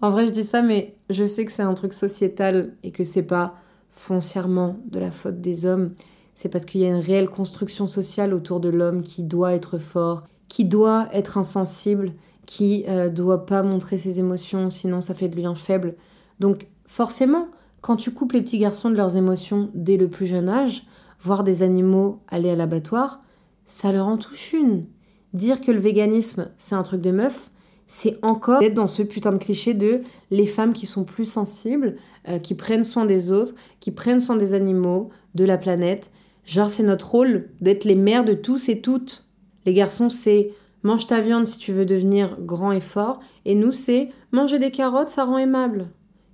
en 0.00 0.10
vrai, 0.10 0.26
je 0.26 0.32
dis 0.32 0.44
ça, 0.44 0.62
mais 0.62 0.96
je 1.10 1.26
sais 1.26 1.44
que 1.44 1.52
c'est 1.52 1.62
un 1.62 1.74
truc 1.74 1.92
sociétal 1.92 2.74
et 2.82 2.90
que 2.90 3.04
c'est 3.04 3.26
pas 3.26 3.54
foncièrement 3.90 4.78
de 4.86 4.98
la 4.98 5.10
faute 5.10 5.40
des 5.40 5.66
hommes. 5.66 5.94
C'est 6.34 6.48
parce 6.48 6.64
qu'il 6.64 6.80
y 6.80 6.84
a 6.84 6.88
une 6.88 7.02
réelle 7.02 7.28
construction 7.28 7.86
sociale 7.86 8.32
autour 8.32 8.60
de 8.60 8.68
l'homme 8.68 9.02
qui 9.02 9.24
doit 9.24 9.54
être 9.54 9.78
fort, 9.78 10.28
qui 10.48 10.64
doit 10.64 11.08
être 11.12 11.38
insensible, 11.38 12.12
qui 12.46 12.84
euh, 12.88 13.10
doit 13.10 13.46
pas 13.46 13.62
montrer 13.62 13.98
ses 13.98 14.18
émotions, 14.20 14.70
sinon 14.70 15.00
ça 15.00 15.14
fait 15.14 15.28
de 15.28 15.36
lui 15.36 15.46
un 15.46 15.54
faible. 15.54 15.94
Donc 16.40 16.68
forcément, 16.86 17.48
quand 17.80 17.96
tu 17.96 18.12
coupes 18.12 18.32
les 18.32 18.42
petits 18.42 18.58
garçons 18.58 18.90
de 18.90 18.96
leurs 18.96 19.16
émotions 19.16 19.70
dès 19.74 19.96
le 19.96 20.08
plus 20.08 20.26
jeune 20.26 20.48
âge, 20.48 20.84
voir 21.20 21.44
des 21.44 21.62
animaux 21.62 22.20
aller 22.28 22.50
à 22.50 22.56
l'abattoir, 22.56 23.20
ça 23.66 23.92
leur 23.92 24.06
en 24.06 24.16
touche 24.16 24.52
une. 24.52 24.86
Dire 25.34 25.60
que 25.60 25.70
le 25.70 25.78
véganisme, 25.78 26.48
c'est 26.56 26.74
un 26.74 26.82
truc 26.82 27.02
de 27.02 27.10
meuf, 27.10 27.50
c'est 27.86 28.18
encore 28.22 28.62
être 28.62 28.74
dans 28.74 28.86
ce 28.86 29.02
putain 29.02 29.32
de 29.32 29.38
cliché 29.38 29.74
de 29.74 30.02
les 30.30 30.46
femmes 30.46 30.72
qui 30.72 30.86
sont 30.86 31.04
plus 31.04 31.24
sensibles, 31.24 31.96
euh, 32.28 32.38
qui 32.38 32.54
prennent 32.54 32.84
soin 32.84 33.04
des 33.06 33.32
autres, 33.32 33.54
qui 33.80 33.90
prennent 33.90 34.20
soin 34.20 34.36
des 34.36 34.54
animaux, 34.54 35.10
de 35.34 35.44
la 35.44 35.58
planète. 35.58 36.10
Genre, 36.44 36.70
c'est 36.70 36.82
notre 36.82 37.10
rôle 37.10 37.48
d'être 37.60 37.84
les 37.84 37.94
mères 37.94 38.24
de 38.24 38.34
tous 38.34 38.68
et 38.68 38.80
toutes. 38.80 39.27
Les 39.68 39.74
garçons, 39.74 40.08
c'est 40.08 40.52
mange 40.82 41.08
ta 41.08 41.20
viande 41.20 41.44
si 41.44 41.58
tu 41.58 41.74
veux 41.74 41.84
devenir 41.84 42.38
grand 42.40 42.72
et 42.72 42.80
fort. 42.80 43.20
Et 43.44 43.54
nous, 43.54 43.70
c'est 43.70 44.08
manger 44.32 44.58
des 44.58 44.70
carottes, 44.70 45.10
ça 45.10 45.26
rend 45.26 45.36
aimable. 45.36 45.90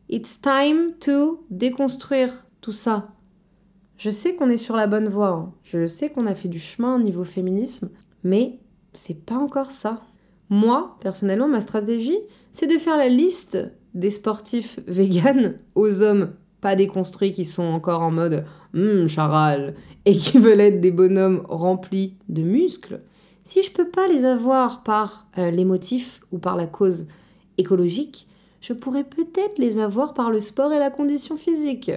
It's 0.09 0.41
time 0.41 0.93
to 1.01 1.45
déconstruire 1.51 2.47
tout 2.61 2.71
ça. 2.71 3.09
Je 3.97 4.11
sais 4.11 4.37
qu'on 4.37 4.51
est 4.51 4.57
sur 4.57 4.77
la 4.77 4.87
bonne 4.87 5.09
voie. 5.09 5.31
Hein. 5.31 5.53
Je 5.65 5.89
sais 5.89 6.11
qu'on 6.11 6.29
a 6.29 6.37
fait 6.37 6.47
du 6.47 6.61
chemin 6.61 6.95
au 6.95 7.01
niveau 7.01 7.25
féminisme. 7.25 7.91
Mais 8.23 8.61
c'est 8.93 9.27
pas 9.27 9.35
encore 9.35 9.73
ça. 9.73 10.01
Moi, 10.49 10.97
personnellement, 11.01 11.49
ma 11.49 11.61
stratégie, 11.61 12.21
c'est 12.53 12.73
de 12.73 12.79
faire 12.79 12.97
la 12.97 13.09
liste 13.09 13.69
des 13.95 14.11
sportifs 14.11 14.79
véganes 14.87 15.59
aux 15.75 16.03
hommes 16.03 16.35
pas 16.61 16.77
déconstruits 16.77 17.33
qui 17.33 17.45
sont 17.45 17.65
encore 17.65 18.03
en 18.03 18.13
mode 18.13 18.45
hum, 18.75 19.09
charal 19.09 19.75
et 20.05 20.17
qui 20.17 20.39
veulent 20.39 20.61
être 20.61 20.81
des 20.81 20.93
bonhommes 20.93 21.43
remplis 21.49 22.17
de 22.29 22.43
muscles 22.43 23.01
si 23.45 23.63
je 23.63 23.71
peux 23.71 23.89
pas 23.89 24.09
les 24.09 24.25
avoir 24.25 24.83
par 24.83 25.27
euh, 25.39 25.51
les 25.51 25.65
motifs 25.65 26.21
ou 26.33 26.39
par 26.39 26.57
la 26.57 26.67
cause 26.67 27.07
écologique, 27.59 28.27
je 28.61 28.73
pourrais 28.73 29.05
peut-être 29.05 29.59
les 29.59 29.79
avoir 29.79 30.15
par 30.15 30.31
le 30.31 30.41
sport 30.41 30.73
et 30.73 30.79
la 30.79 30.91
condition 30.91 31.37
physique. 31.37 31.91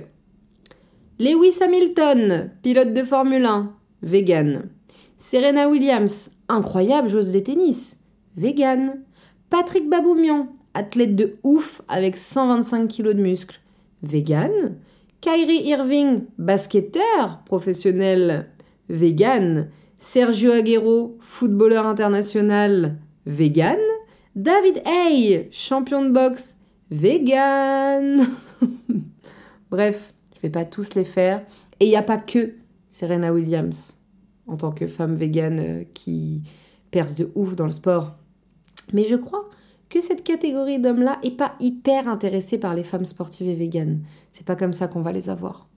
Lewis 1.20 1.64
Hamilton, 1.64 2.52
pilote 2.62 2.94
de 2.94 3.04
Formule 3.04 3.46
1, 3.46 3.74
vegan. 4.02 4.70
Serena 5.16 5.70
Williams, 5.70 6.32
incroyable 6.50 7.08
joueuse 7.08 7.32
de 7.32 7.40
tennis, 7.40 8.02
vegan. 8.36 9.02
Patrick 9.50 9.90
Baboumian, 9.90 10.50
athlète 10.74 11.16
de 11.16 11.38
ouf 11.44 11.82
avec 11.88 12.18
125 12.18 12.88
kg 12.88 13.14
de 13.14 13.22
muscles, 13.22 13.62
vegan. 14.04 14.76
Kyrie 15.22 15.64
Irving, 15.70 16.26
basketteur 16.38 17.42
professionnel, 17.46 18.50
vegan. 18.90 19.70
Sergio 19.98 20.52
Aguero, 20.52 21.18
footballeur 21.20 21.86
international, 21.86 22.98
vegan. 23.26 23.80
David 24.36 24.82
Hay, 24.86 25.48
champion 25.52 26.04
de 26.04 26.12
boxe, 26.12 26.58
vegan. 26.92 28.26
Bref, 29.72 30.14
je 30.36 30.42
vais 30.42 30.52
pas 30.52 30.66
tous 30.66 30.94
les 30.94 31.06
faire. 31.06 31.44
Et 31.80 31.86
il 31.86 31.90
n'y 31.90 31.96
a 31.96 32.04
pas 32.04 32.18
que 32.18 32.54
Serena 32.90 33.34
Williams 33.34 33.98
en 34.48 34.56
tant 34.56 34.72
que 34.72 34.88
femme 34.88 35.16
végane 35.16 35.60
euh, 35.60 35.84
qui 35.94 36.42
perce 36.92 37.16
de 37.16 37.32
ouf 37.36 37.56
dans 37.56 37.66
le 37.66 37.72
sport. 37.72 38.16
Mais 38.94 39.04
je 39.04 39.16
crois 39.16 39.50
que 39.90 40.02
cette 40.02 40.24
catégorie 40.24 40.80
d'hommes-là 40.80 41.20
est 41.24 41.38
pas 41.38 41.56
hyper 41.60 42.08
intéressée 42.08 42.58
par 42.58 42.74
les 42.74 42.84
femmes 42.84 43.06
sportives 43.06 43.48
et 43.48 43.56
véganes. 43.56 44.04
C'est 44.32 44.46
pas 44.46 44.56
comme 44.56 44.74
ça 44.74 44.88
qu'on 44.88 45.02
va 45.02 45.12
les 45.12 45.30
avoir. 45.30 45.68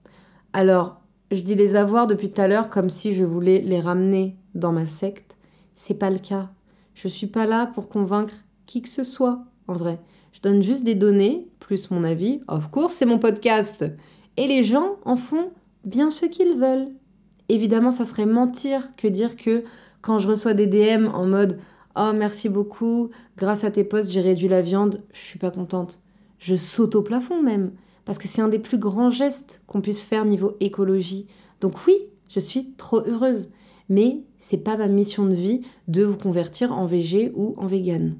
Alors, 0.53 1.00
je 1.31 1.41
dis 1.41 1.55
les 1.55 1.75
avoir 1.75 2.07
depuis 2.07 2.29
tout 2.29 2.41
à 2.41 2.47
l'heure 2.47 2.69
comme 2.69 2.89
si 2.89 3.13
je 3.13 3.23
voulais 3.23 3.59
les 3.59 3.79
ramener 3.79 4.35
dans 4.53 4.71
ma 4.71 4.85
secte. 4.85 5.37
C'est 5.73 5.95
pas 5.95 6.09
le 6.09 6.19
cas. 6.19 6.49
Je 6.93 7.07
suis 7.07 7.27
pas 7.27 7.45
là 7.45 7.67
pour 7.67 7.89
convaincre 7.89 8.33
qui 8.65 8.81
que 8.81 8.89
ce 8.89 9.03
soit, 9.03 9.43
en 9.67 9.73
vrai. 9.73 9.99
Je 10.33 10.41
donne 10.41 10.61
juste 10.61 10.83
des 10.83 10.95
données, 10.95 11.47
plus 11.59 11.89
mon 11.91 12.03
avis. 12.03 12.41
Of 12.47 12.69
course, 12.69 12.93
c'est 12.93 13.05
mon 13.05 13.19
podcast. 13.19 13.85
Et 14.37 14.47
les 14.47 14.63
gens 14.63 14.97
en 15.05 15.15
font 15.15 15.51
bien 15.83 16.09
ce 16.09 16.25
qu'ils 16.25 16.57
veulent. 16.57 16.89
Évidemment, 17.49 17.91
ça 17.91 18.05
serait 18.05 18.25
mentir 18.25 18.89
que 18.95 19.07
dire 19.07 19.35
que 19.35 19.63
quand 20.01 20.19
je 20.19 20.27
reçois 20.27 20.53
des 20.53 20.67
DM 20.67 21.07
en 21.07 21.25
mode 21.25 21.59
Oh, 21.97 22.11
merci 22.17 22.47
beaucoup, 22.47 23.09
grâce 23.35 23.65
à 23.65 23.71
tes 23.71 23.83
posts, 23.83 24.11
j'ai 24.11 24.21
réduit 24.21 24.47
la 24.47 24.61
viande, 24.61 25.01
je 25.11 25.19
suis 25.19 25.39
pas 25.39 25.51
contente. 25.51 25.99
Je 26.39 26.55
saute 26.55 26.95
au 26.95 27.01
plafond 27.01 27.41
même, 27.41 27.71
parce 28.05 28.17
que 28.17 28.27
c'est 28.27 28.41
un 28.41 28.47
des 28.47 28.59
plus 28.59 28.77
grands 28.77 29.09
gestes 29.09 29.61
qu'on 29.67 29.81
puisse 29.81 30.05
faire 30.05 30.25
niveau 30.25 30.55
écologie. 30.59 31.27
Donc 31.59 31.85
oui, 31.87 31.95
je 32.29 32.39
suis 32.39 32.73
trop 32.73 33.01
heureuse, 33.05 33.49
mais 33.89 34.23
c'est 34.39 34.57
pas 34.57 34.77
ma 34.77 34.87
mission 34.87 35.25
de 35.25 35.35
vie 35.35 35.61
de 35.87 36.03
vous 36.03 36.17
convertir 36.17 36.71
en 36.71 36.85
végé 36.85 37.31
ou 37.35 37.53
en 37.57 37.67
vegan. 37.67 38.17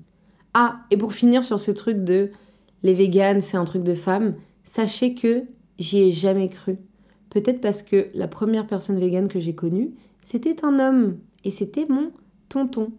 Ah, 0.53 0.81
et 0.91 0.97
pour 0.97 1.13
finir 1.13 1.43
sur 1.43 1.59
ce 1.59 1.71
truc 1.71 2.03
de 2.03 2.31
les 2.83 2.93
véganes, 2.93 3.41
c'est 3.41 3.57
un 3.57 3.65
truc 3.65 3.83
de 3.83 3.93
femme, 3.93 4.35
sachez 4.63 5.15
que 5.15 5.43
j'y 5.79 5.99
ai 5.99 6.11
jamais 6.11 6.49
cru. 6.49 6.77
Peut-être 7.29 7.61
parce 7.61 7.83
que 7.83 8.07
la 8.13 8.27
première 8.27 8.67
personne 8.67 8.99
végane 8.99 9.29
que 9.29 9.39
j'ai 9.39 9.55
connue, 9.55 9.93
c'était 10.21 10.65
un 10.65 10.79
homme, 10.79 11.17
et 11.43 11.51
c'était 11.51 11.85
mon 11.87 12.11
tonton. 12.49 12.91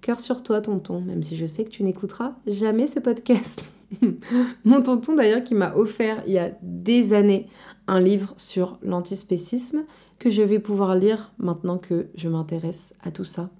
Cœur 0.00 0.20
sur 0.20 0.42
toi, 0.42 0.60
tonton, 0.60 1.00
même 1.00 1.22
si 1.22 1.36
je 1.36 1.46
sais 1.46 1.64
que 1.64 1.70
tu 1.70 1.82
n'écouteras 1.82 2.36
jamais 2.46 2.86
ce 2.86 3.00
podcast. 3.00 3.72
Mon 4.64 4.82
tonton, 4.82 5.14
d'ailleurs, 5.14 5.44
qui 5.44 5.54
m'a 5.54 5.74
offert 5.74 6.22
il 6.26 6.32
y 6.32 6.38
a 6.38 6.52
des 6.62 7.12
années 7.12 7.48
un 7.86 8.00
livre 8.00 8.34
sur 8.36 8.78
l'antispécisme 8.82 9.84
que 10.18 10.30
je 10.30 10.42
vais 10.42 10.58
pouvoir 10.58 10.94
lire 10.94 11.32
maintenant 11.38 11.78
que 11.78 12.08
je 12.14 12.28
m'intéresse 12.28 12.94
à 13.02 13.10
tout 13.10 13.24
ça. 13.24 13.50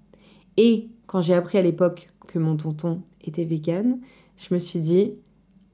Et 0.56 0.90
quand 1.06 1.22
j'ai 1.22 1.34
appris 1.34 1.58
à 1.58 1.62
l'époque 1.62 2.10
que 2.26 2.38
mon 2.38 2.56
tonton 2.56 3.02
était 3.22 3.44
vegan, 3.44 3.98
je 4.36 4.54
me 4.54 4.58
suis 4.58 4.78
dit 4.78 5.14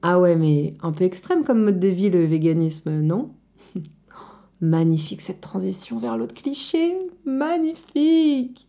Ah 0.01 0.19
ouais, 0.19 0.35
mais 0.35 0.73
un 0.81 0.91
peu 0.91 1.03
extrême 1.03 1.43
comme 1.43 1.63
mode 1.63 1.79
de 1.79 1.87
vie 1.87 2.09
le 2.09 2.25
véganisme, 2.25 3.01
non? 3.01 3.31
Magnifique 4.61 5.21
cette 5.21 5.41
transition 5.41 5.97
vers 5.97 6.17
l'autre 6.17 6.33
cliché 6.33 6.97
Magnifique 7.25 8.67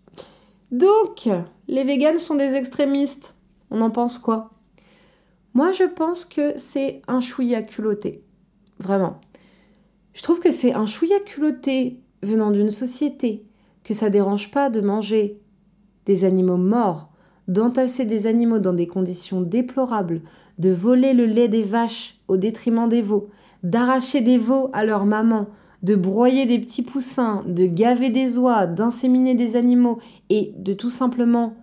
donc, 0.70 1.28
les 1.66 1.84
véganes 1.84 2.18
sont 2.18 2.34
des 2.34 2.54
extrémistes. 2.54 3.36
On 3.70 3.80
en 3.80 3.90
pense 3.90 4.18
quoi? 4.18 4.50
Moi, 5.54 5.72
je 5.72 5.84
pense 5.84 6.24
que 6.24 6.54
c'est 6.56 7.02
un 7.08 7.20
chouïa 7.20 7.62
culotté. 7.62 8.22
Vraiment. 8.78 9.20
Je 10.12 10.22
trouve 10.22 10.40
que 10.40 10.50
c'est 10.50 10.74
un 10.74 10.86
chouïa 10.86 11.20
culotté 11.20 12.00
venant 12.22 12.50
d'une 12.50 12.70
société 12.70 13.44
que 13.84 13.94
ça 13.94 14.10
dérange 14.10 14.50
pas 14.50 14.70
de 14.70 14.80
manger 14.80 15.40
des 16.06 16.24
animaux 16.24 16.56
morts, 16.56 17.10
d'entasser 17.46 18.04
des 18.04 18.26
animaux 18.26 18.58
dans 18.58 18.72
des 18.72 18.86
conditions 18.86 19.40
déplorables, 19.40 20.22
de 20.58 20.70
voler 20.70 21.14
le 21.14 21.24
lait 21.24 21.48
des 21.48 21.62
vaches 21.62 22.18
au 22.28 22.36
détriment 22.36 22.88
des 22.88 23.02
veaux, 23.02 23.28
d'arracher 23.62 24.20
des 24.20 24.38
veaux 24.38 24.70
à 24.72 24.84
leur 24.84 25.06
maman, 25.06 25.46
de 25.82 25.94
broyer 25.94 26.46
des 26.46 26.58
petits 26.58 26.82
poussins, 26.82 27.44
de 27.46 27.66
gaver 27.66 28.10
des 28.10 28.38
oies, 28.38 28.66
d'inséminer 28.66 29.34
des 29.34 29.56
animaux 29.56 29.98
et 30.28 30.52
de 30.58 30.72
tout 30.72 30.90
simplement 30.90 31.54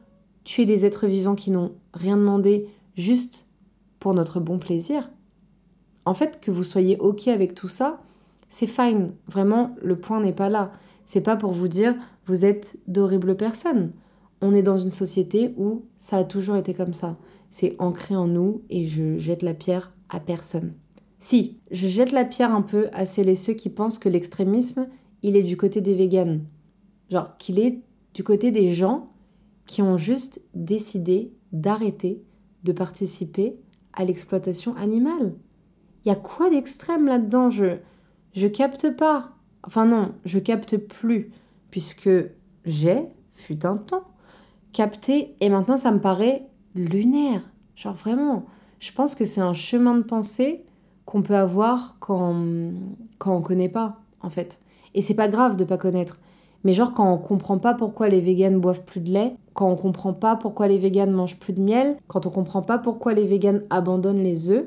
tuer 0.44 0.66
des 0.66 0.86
êtres 0.86 1.08
vivants 1.08 1.36
qui 1.36 1.52
n'ont 1.52 1.74
rien 1.94 2.18
demandé 2.18 2.68
juste 2.96 3.45
pour 4.06 4.14
notre 4.14 4.40
bon 4.40 4.60
plaisir. 4.60 5.10
En 6.06 6.14
fait, 6.14 6.40
que 6.40 6.52
vous 6.52 6.64
soyez 6.64 6.96
OK 7.00 7.28
avec 7.28 7.56
tout 7.56 7.68
ça, 7.68 8.04
c'est 8.50 8.68
fine. 8.68 9.08
Vraiment, 9.26 9.76
le 9.82 10.00
point 10.00 10.22
n'est 10.22 10.32
pas 10.32 10.48
là. 10.48 10.72
C'est 11.06 11.22
pas 11.22 11.36
pour 11.36 11.54
vous 11.54 11.68
dire 11.68 11.96
vous 12.28 12.46
êtes 12.46 12.78
d'horribles 12.86 13.36
personnes. 13.36 13.94
On 14.42 14.54
est 14.54 14.62
dans 14.62 14.78
une 14.78 14.92
société 14.92 15.56
où 15.58 15.86
ça 15.98 16.18
a 16.18 16.24
toujours 16.24 16.56
été 16.56 16.76
comme 16.76 16.94
ça. 16.94 17.18
C'est 17.50 17.76
ancré 17.80 18.16
en 18.16 18.28
nous 18.28 18.62
et 18.70 18.86
je 18.86 19.18
jette 19.18 19.42
la 19.42 19.56
pierre 19.56 19.92
à 20.10 20.20
personne. 20.20 20.74
Si, 21.18 21.58
je 21.72 21.88
jette 21.88 22.12
la 22.12 22.26
pierre 22.26 22.54
un 22.54 22.62
peu 22.62 22.90
à 22.94 23.08
celles 23.08 23.30
et 23.30 23.36
ceux 23.36 23.54
qui 23.54 23.70
pensent 23.70 23.98
que 23.98 24.08
l'extrémisme, 24.08 24.88
il 25.24 25.36
est 25.36 25.42
du 25.42 25.58
côté 25.58 25.82
des 25.82 25.96
véganes. 25.96 26.46
Genre 27.10 27.36
qu'il 27.40 27.58
est 27.58 27.82
du 28.14 28.24
côté 28.24 28.52
des 28.52 28.72
gens 28.76 29.10
qui 29.66 29.82
ont 29.82 29.98
juste 29.98 30.42
décidé 30.54 31.34
d'arrêter 31.52 32.22
de 32.66 32.72
participer 32.72 33.58
à 33.96 34.06
l'exploitation 34.06 34.76
animale. 34.76 35.36
Il 36.04 36.10
y 36.10 36.12
a 36.12 36.16
quoi 36.16 36.50
d'extrême 36.50 37.06
là-dedans? 37.06 37.50
Je 37.50 37.78
je 38.34 38.48
capte 38.48 38.96
pas. 38.96 39.32
Enfin 39.64 39.86
non, 39.86 40.14
je 40.26 40.40
capte 40.40 40.78
plus 40.78 41.32
puisque 41.72 42.10
j'ai 42.66 43.04
fut 43.34 43.66
un 43.66 43.78
temps 43.78 44.04
capté 44.74 45.36
et 45.40 45.50
maintenant 45.50 45.78
ça 45.78 45.92
me 45.92 46.00
paraît 46.00 46.48
lunaire. 46.76 47.42
Genre 47.76 47.94
vraiment, 47.94 48.46
je 48.80 48.92
pense 48.92 49.16
que 49.16 49.26
c'est 49.26 49.42
un 49.42 49.54
chemin 49.54 49.96
de 49.96 50.04
pensée 50.04 50.66
qu'on 51.06 51.22
peut 51.22 51.36
avoir 51.36 51.98
quand, 52.00 52.36
quand 53.18 53.36
on 53.36 53.42
connaît 53.42 53.70
pas, 53.70 54.02
en 54.22 54.30
fait. 54.30 54.60
Et 54.94 55.02
c'est 55.02 55.14
pas 55.14 55.28
grave 55.28 55.56
de 55.56 55.64
pas 55.64 55.78
connaître. 55.78 56.20
Mais 56.66 56.74
genre 56.74 56.94
quand 56.94 57.14
on 57.14 57.18
comprend 57.18 57.58
pas 57.58 57.74
pourquoi 57.74 58.10
les 58.10 58.20
véganes 58.20 58.60
boivent 58.60 58.84
plus 58.84 59.00
de 59.00 59.12
lait, 59.12 59.38
quand 59.54 59.72
on 59.72 59.78
comprend 59.78 60.14
pas 60.14 60.36
pourquoi 60.36 60.68
les 60.68 60.78
véganes 60.78 61.12
mangent 61.12 61.40
plus 61.40 61.54
de 61.54 61.62
miel, 61.62 61.96
quand 62.08 62.26
on 62.26 62.30
comprend 62.30 62.62
pas 62.62 62.78
pourquoi 62.78 63.14
les 63.14 63.26
véganes 63.26 63.64
abandonnent 63.70 64.24
les 64.24 64.50
œufs, 64.50 64.66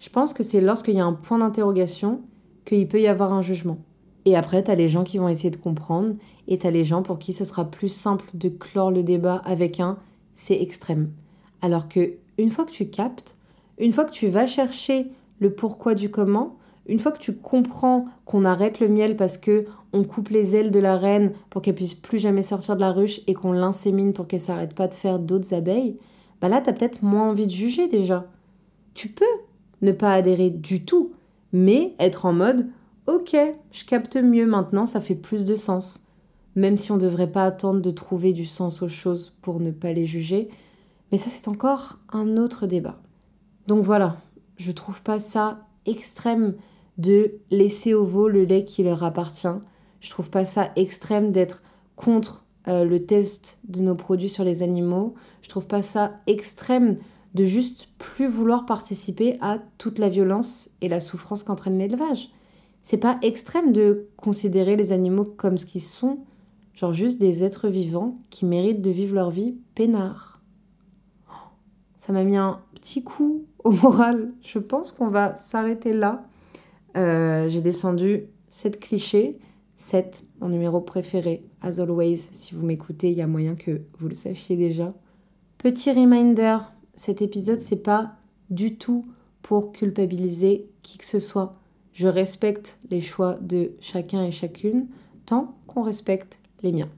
je 0.00 0.10
pense 0.10 0.34
que 0.34 0.42
c'est 0.42 0.60
lorsqu'il 0.60 0.96
y 0.96 1.00
a 1.00 1.06
un 1.06 1.14
point 1.14 1.38
d'interrogation 1.38 2.20
qu'il 2.66 2.86
peut 2.88 3.00
y 3.00 3.06
avoir 3.06 3.32
un 3.32 3.40
jugement. 3.40 3.78
Et 4.24 4.36
après, 4.36 4.62
t'as 4.62 4.74
les 4.74 4.88
gens 4.88 5.04
qui 5.04 5.18
vont 5.18 5.28
essayer 5.28 5.50
de 5.50 5.56
comprendre, 5.56 6.14
et 6.46 6.58
t'as 6.58 6.70
les 6.70 6.84
gens 6.84 7.02
pour 7.02 7.18
qui 7.18 7.32
ce 7.32 7.44
sera 7.44 7.64
plus 7.64 7.88
simple 7.88 8.26
de 8.34 8.48
clore 8.48 8.90
le 8.90 9.02
débat 9.02 9.40
avec 9.44 9.80
un 9.80 9.96
c'est 10.34 10.60
extrême. 10.60 11.10
Alors 11.60 11.88
que 11.88 12.14
une 12.36 12.50
fois 12.50 12.64
que 12.64 12.70
tu 12.70 12.88
captes, 12.88 13.36
une 13.78 13.92
fois 13.92 14.04
que 14.04 14.12
tu 14.12 14.28
vas 14.28 14.46
chercher 14.46 15.06
le 15.42 15.52
pourquoi 15.52 15.94
du 15.94 16.10
comment. 16.10 16.56
Une 16.86 16.98
fois 16.98 17.12
que 17.12 17.18
tu 17.18 17.34
comprends 17.34 18.00
qu'on 18.24 18.44
arrête 18.44 18.80
le 18.80 18.88
miel 18.88 19.16
parce 19.16 19.36
que 19.36 19.66
on 19.92 20.04
coupe 20.04 20.28
les 20.28 20.56
ailes 20.56 20.70
de 20.70 20.78
la 20.78 20.96
reine 20.96 21.32
pour 21.50 21.62
qu'elle 21.62 21.74
puisse 21.74 21.94
plus 21.94 22.18
jamais 22.18 22.42
sortir 22.42 22.76
de 22.76 22.80
la 22.80 22.92
ruche 22.92 23.20
et 23.26 23.34
qu'on 23.34 23.52
l'insémine 23.52 24.12
pour 24.12 24.26
qu'elle 24.26 24.40
s'arrête 24.40 24.74
pas 24.74 24.88
de 24.88 24.94
faire 24.94 25.18
d'autres 25.18 25.54
abeilles, 25.54 25.98
bah 26.40 26.48
là 26.48 26.60
t'as 26.60 26.72
peut-être 26.72 27.02
moins 27.02 27.30
envie 27.30 27.46
de 27.46 27.52
juger 27.52 27.88
déjà. 27.88 28.26
Tu 28.94 29.08
peux 29.08 29.24
ne 29.80 29.92
pas 29.92 30.14
adhérer 30.14 30.50
du 30.50 30.84
tout, 30.84 31.12
mais 31.52 31.94
être 31.98 32.26
en 32.26 32.32
mode 32.32 32.68
ok, 33.06 33.36
je 33.72 33.84
capte 33.84 34.16
mieux 34.16 34.46
maintenant, 34.46 34.86
ça 34.86 35.00
fait 35.00 35.14
plus 35.14 35.44
de 35.44 35.56
sens. 35.56 36.04
Même 36.54 36.76
si 36.76 36.92
on 36.92 36.96
ne 36.96 37.00
devrait 37.00 37.30
pas 37.30 37.44
attendre 37.44 37.80
de 37.80 37.90
trouver 37.90 38.32
du 38.32 38.44
sens 38.44 38.82
aux 38.82 38.88
choses 38.88 39.36
pour 39.42 39.60
ne 39.60 39.70
pas 39.70 39.92
les 39.92 40.04
juger, 40.04 40.48
mais 41.10 41.18
ça 41.18 41.30
c'est 41.30 41.48
encore 41.48 41.98
un 42.12 42.36
autre 42.36 42.66
débat. 42.66 43.00
Donc 43.66 43.84
voilà, 43.84 44.16
je 44.56 44.72
trouve 44.72 45.02
pas 45.02 45.20
ça 45.20 45.58
extrême 45.86 46.54
de 46.98 47.32
laisser 47.50 47.94
au 47.94 48.04
veau 48.04 48.28
le 48.28 48.44
lait 48.44 48.64
qui 48.64 48.82
leur 48.82 49.02
appartient. 49.02 49.48
Je 50.02 50.10
trouve 50.10 50.28
pas 50.28 50.44
ça 50.44 50.70
extrême 50.76 51.30
d'être 51.30 51.62
contre 51.96 52.44
euh, 52.68 52.84
le 52.84 53.06
test 53.06 53.58
de 53.64 53.80
nos 53.80 53.94
produits 53.94 54.28
sur 54.28 54.44
les 54.44 54.62
animaux. 54.62 55.14
Je 55.42 55.48
trouve 55.48 55.68
pas 55.68 55.80
ça 55.80 56.20
extrême 56.26 56.96
de 57.34 57.44
juste 57.44 57.88
plus 57.98 58.26
vouloir 58.26 58.66
participer 58.66 59.38
à 59.40 59.58
toute 59.78 59.98
la 59.98 60.08
violence 60.08 60.70
et 60.80 60.88
la 60.88 61.00
souffrance 61.00 61.44
qu'entraîne 61.44 61.78
l'élevage. 61.78 62.30
C'est 62.82 62.98
pas 62.98 63.16
extrême 63.22 63.72
de 63.72 64.08
considérer 64.16 64.74
les 64.74 64.90
animaux 64.90 65.24
comme 65.24 65.56
ce 65.56 65.66
qu'ils 65.66 65.80
sont, 65.80 66.18
genre 66.74 66.92
juste 66.92 67.20
des 67.20 67.44
êtres 67.44 67.68
vivants 67.68 68.16
qui 68.28 68.44
méritent 68.44 68.82
de 68.82 68.90
vivre 68.90 69.14
leur 69.14 69.30
vie 69.30 69.54
peinard. 69.76 70.42
Ça 71.96 72.12
m'a 72.12 72.24
mis 72.24 72.36
un 72.36 72.60
petit 72.74 73.04
coup 73.04 73.44
au 73.62 73.70
moral. 73.70 74.32
Je 74.42 74.58
pense 74.58 74.90
qu'on 74.90 75.06
va 75.06 75.36
s'arrêter 75.36 75.92
là. 75.92 76.24
Euh, 76.96 77.48
j'ai 77.48 77.60
descendu 77.60 78.24
7 78.50 78.80
clichés. 78.80 79.38
7, 79.76 80.24
mon 80.40 80.48
numéro 80.48 80.80
préféré, 80.80 81.44
as 81.60 81.80
always. 81.80 82.16
Si 82.16 82.54
vous 82.54 82.64
m'écoutez, 82.64 83.10
il 83.10 83.18
y 83.18 83.22
a 83.22 83.26
moyen 83.26 83.54
que 83.54 83.82
vous 83.98 84.08
le 84.08 84.14
sachiez 84.14 84.56
déjà. 84.56 84.94
Petit 85.58 85.90
reminder, 85.90 86.58
cet 86.94 87.22
épisode, 87.22 87.60
c'est 87.60 87.76
pas 87.76 88.16
du 88.50 88.76
tout 88.76 89.04
pour 89.42 89.72
culpabiliser 89.72 90.68
qui 90.82 90.98
que 90.98 91.04
ce 91.04 91.20
soit. 91.20 91.58
Je 91.92 92.08
respecte 92.08 92.78
les 92.90 93.00
choix 93.00 93.34
de 93.40 93.72
chacun 93.80 94.22
et 94.22 94.30
chacune 94.30 94.86
tant 95.26 95.56
qu'on 95.66 95.82
respecte 95.82 96.40
les 96.62 96.72
miens. 96.72 96.90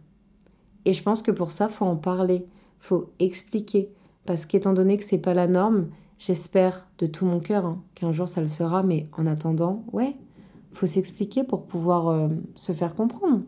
Et 0.85 0.93
je 0.93 1.03
pense 1.03 1.23
que 1.23 1.31
pour 1.31 1.51
ça, 1.51 1.69
faut 1.69 1.87
en 1.87 1.97
parler, 1.97 2.47
faut 2.81 3.11
expliquer, 3.19 3.91
parce 4.27 4.47
qu'étant 4.47 4.73
donné 4.73 4.97
que 4.97 5.05
c'est 5.05 5.19
pas 5.19 5.35
la 5.35 5.47
norme, 5.47 5.89
J'espère 6.19 6.87
de 6.99 7.07
tout 7.07 7.27
mon 7.27 7.41
cœur 7.41 7.67
hein, 7.67 7.83
qu'un 7.95 8.13
jour 8.13 8.29
ça 8.29 8.41
le 8.41 8.47
sera, 8.47 8.83
mais 8.83 9.09
en 9.13 9.27
attendant, 9.27 9.85
ouais, 9.93 10.17
faut 10.75 10.87
s'expliquer 10.87 11.45
pour 11.45 11.65
pouvoir 11.65 12.09
euh, 12.09 12.29
se 12.55 12.73
faire 12.73 12.95
comprendre. 12.95 13.43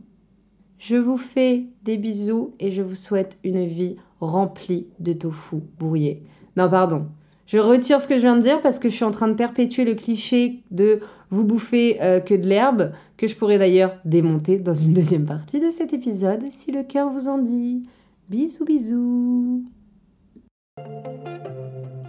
Je 0.79 0.97
vous 0.97 1.17
fais 1.17 1.67
des 1.85 1.97
bisous 1.97 2.55
et 2.61 2.71
je 2.71 2.83
vous 2.83 2.95
souhaite 2.95 3.39
une 3.45 3.65
vie 3.65 3.97
remplie 4.21 4.89
de 5.01 5.13
tofu 5.13 5.57
brouillé. 5.79 6.23
Non, 6.57 6.69
pardon, 6.69 7.07
Je 7.47 7.59
retire 7.59 8.01
ce 8.01 8.09
que 8.09 8.17
je 8.17 8.21
viens 8.21 8.37
de 8.37 8.43
dire 8.43 8.61
parce 8.61 8.79
que 8.79 8.89
je 8.89 8.95
suis 8.95 9.05
en 9.05 9.11
train 9.11 9.29
de 9.29 9.35
perpétuer 9.35 9.85
le 9.85 9.95
cliché 9.95 10.63
de 10.71 11.01
vous 11.31 11.45
bouffer 11.45 12.03
euh, 12.03 12.21
que 12.21 12.35
de 12.35 12.47
l'herbe, 12.47 12.93
que 13.17 13.27
je 13.27 13.37
pourrais 13.37 13.59
d'ailleurs 13.59 13.97
démonter 14.05 14.59
dans 14.59 14.75
une 14.75 14.93
deuxième 14.93 15.27
partie 15.27 15.61
de 15.61 15.71
cet 15.71 15.93
épisode 15.93 16.45
si 16.51 16.73
le 16.73 16.83
cœur 16.83 17.11
vous 17.11 17.29
en 17.29 17.39
dit. 17.39 17.87
Bisous 18.29 18.65
bisous 18.65 19.65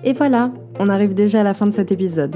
Et 0.04 0.14
voilà, 0.14 0.52
on 0.80 0.90
arrive 0.90 1.14
déjà 1.14 1.42
à 1.42 1.44
la 1.44 1.54
fin 1.54 1.68
de 1.68 1.72
cet 1.72 1.92
épisode. 1.92 2.36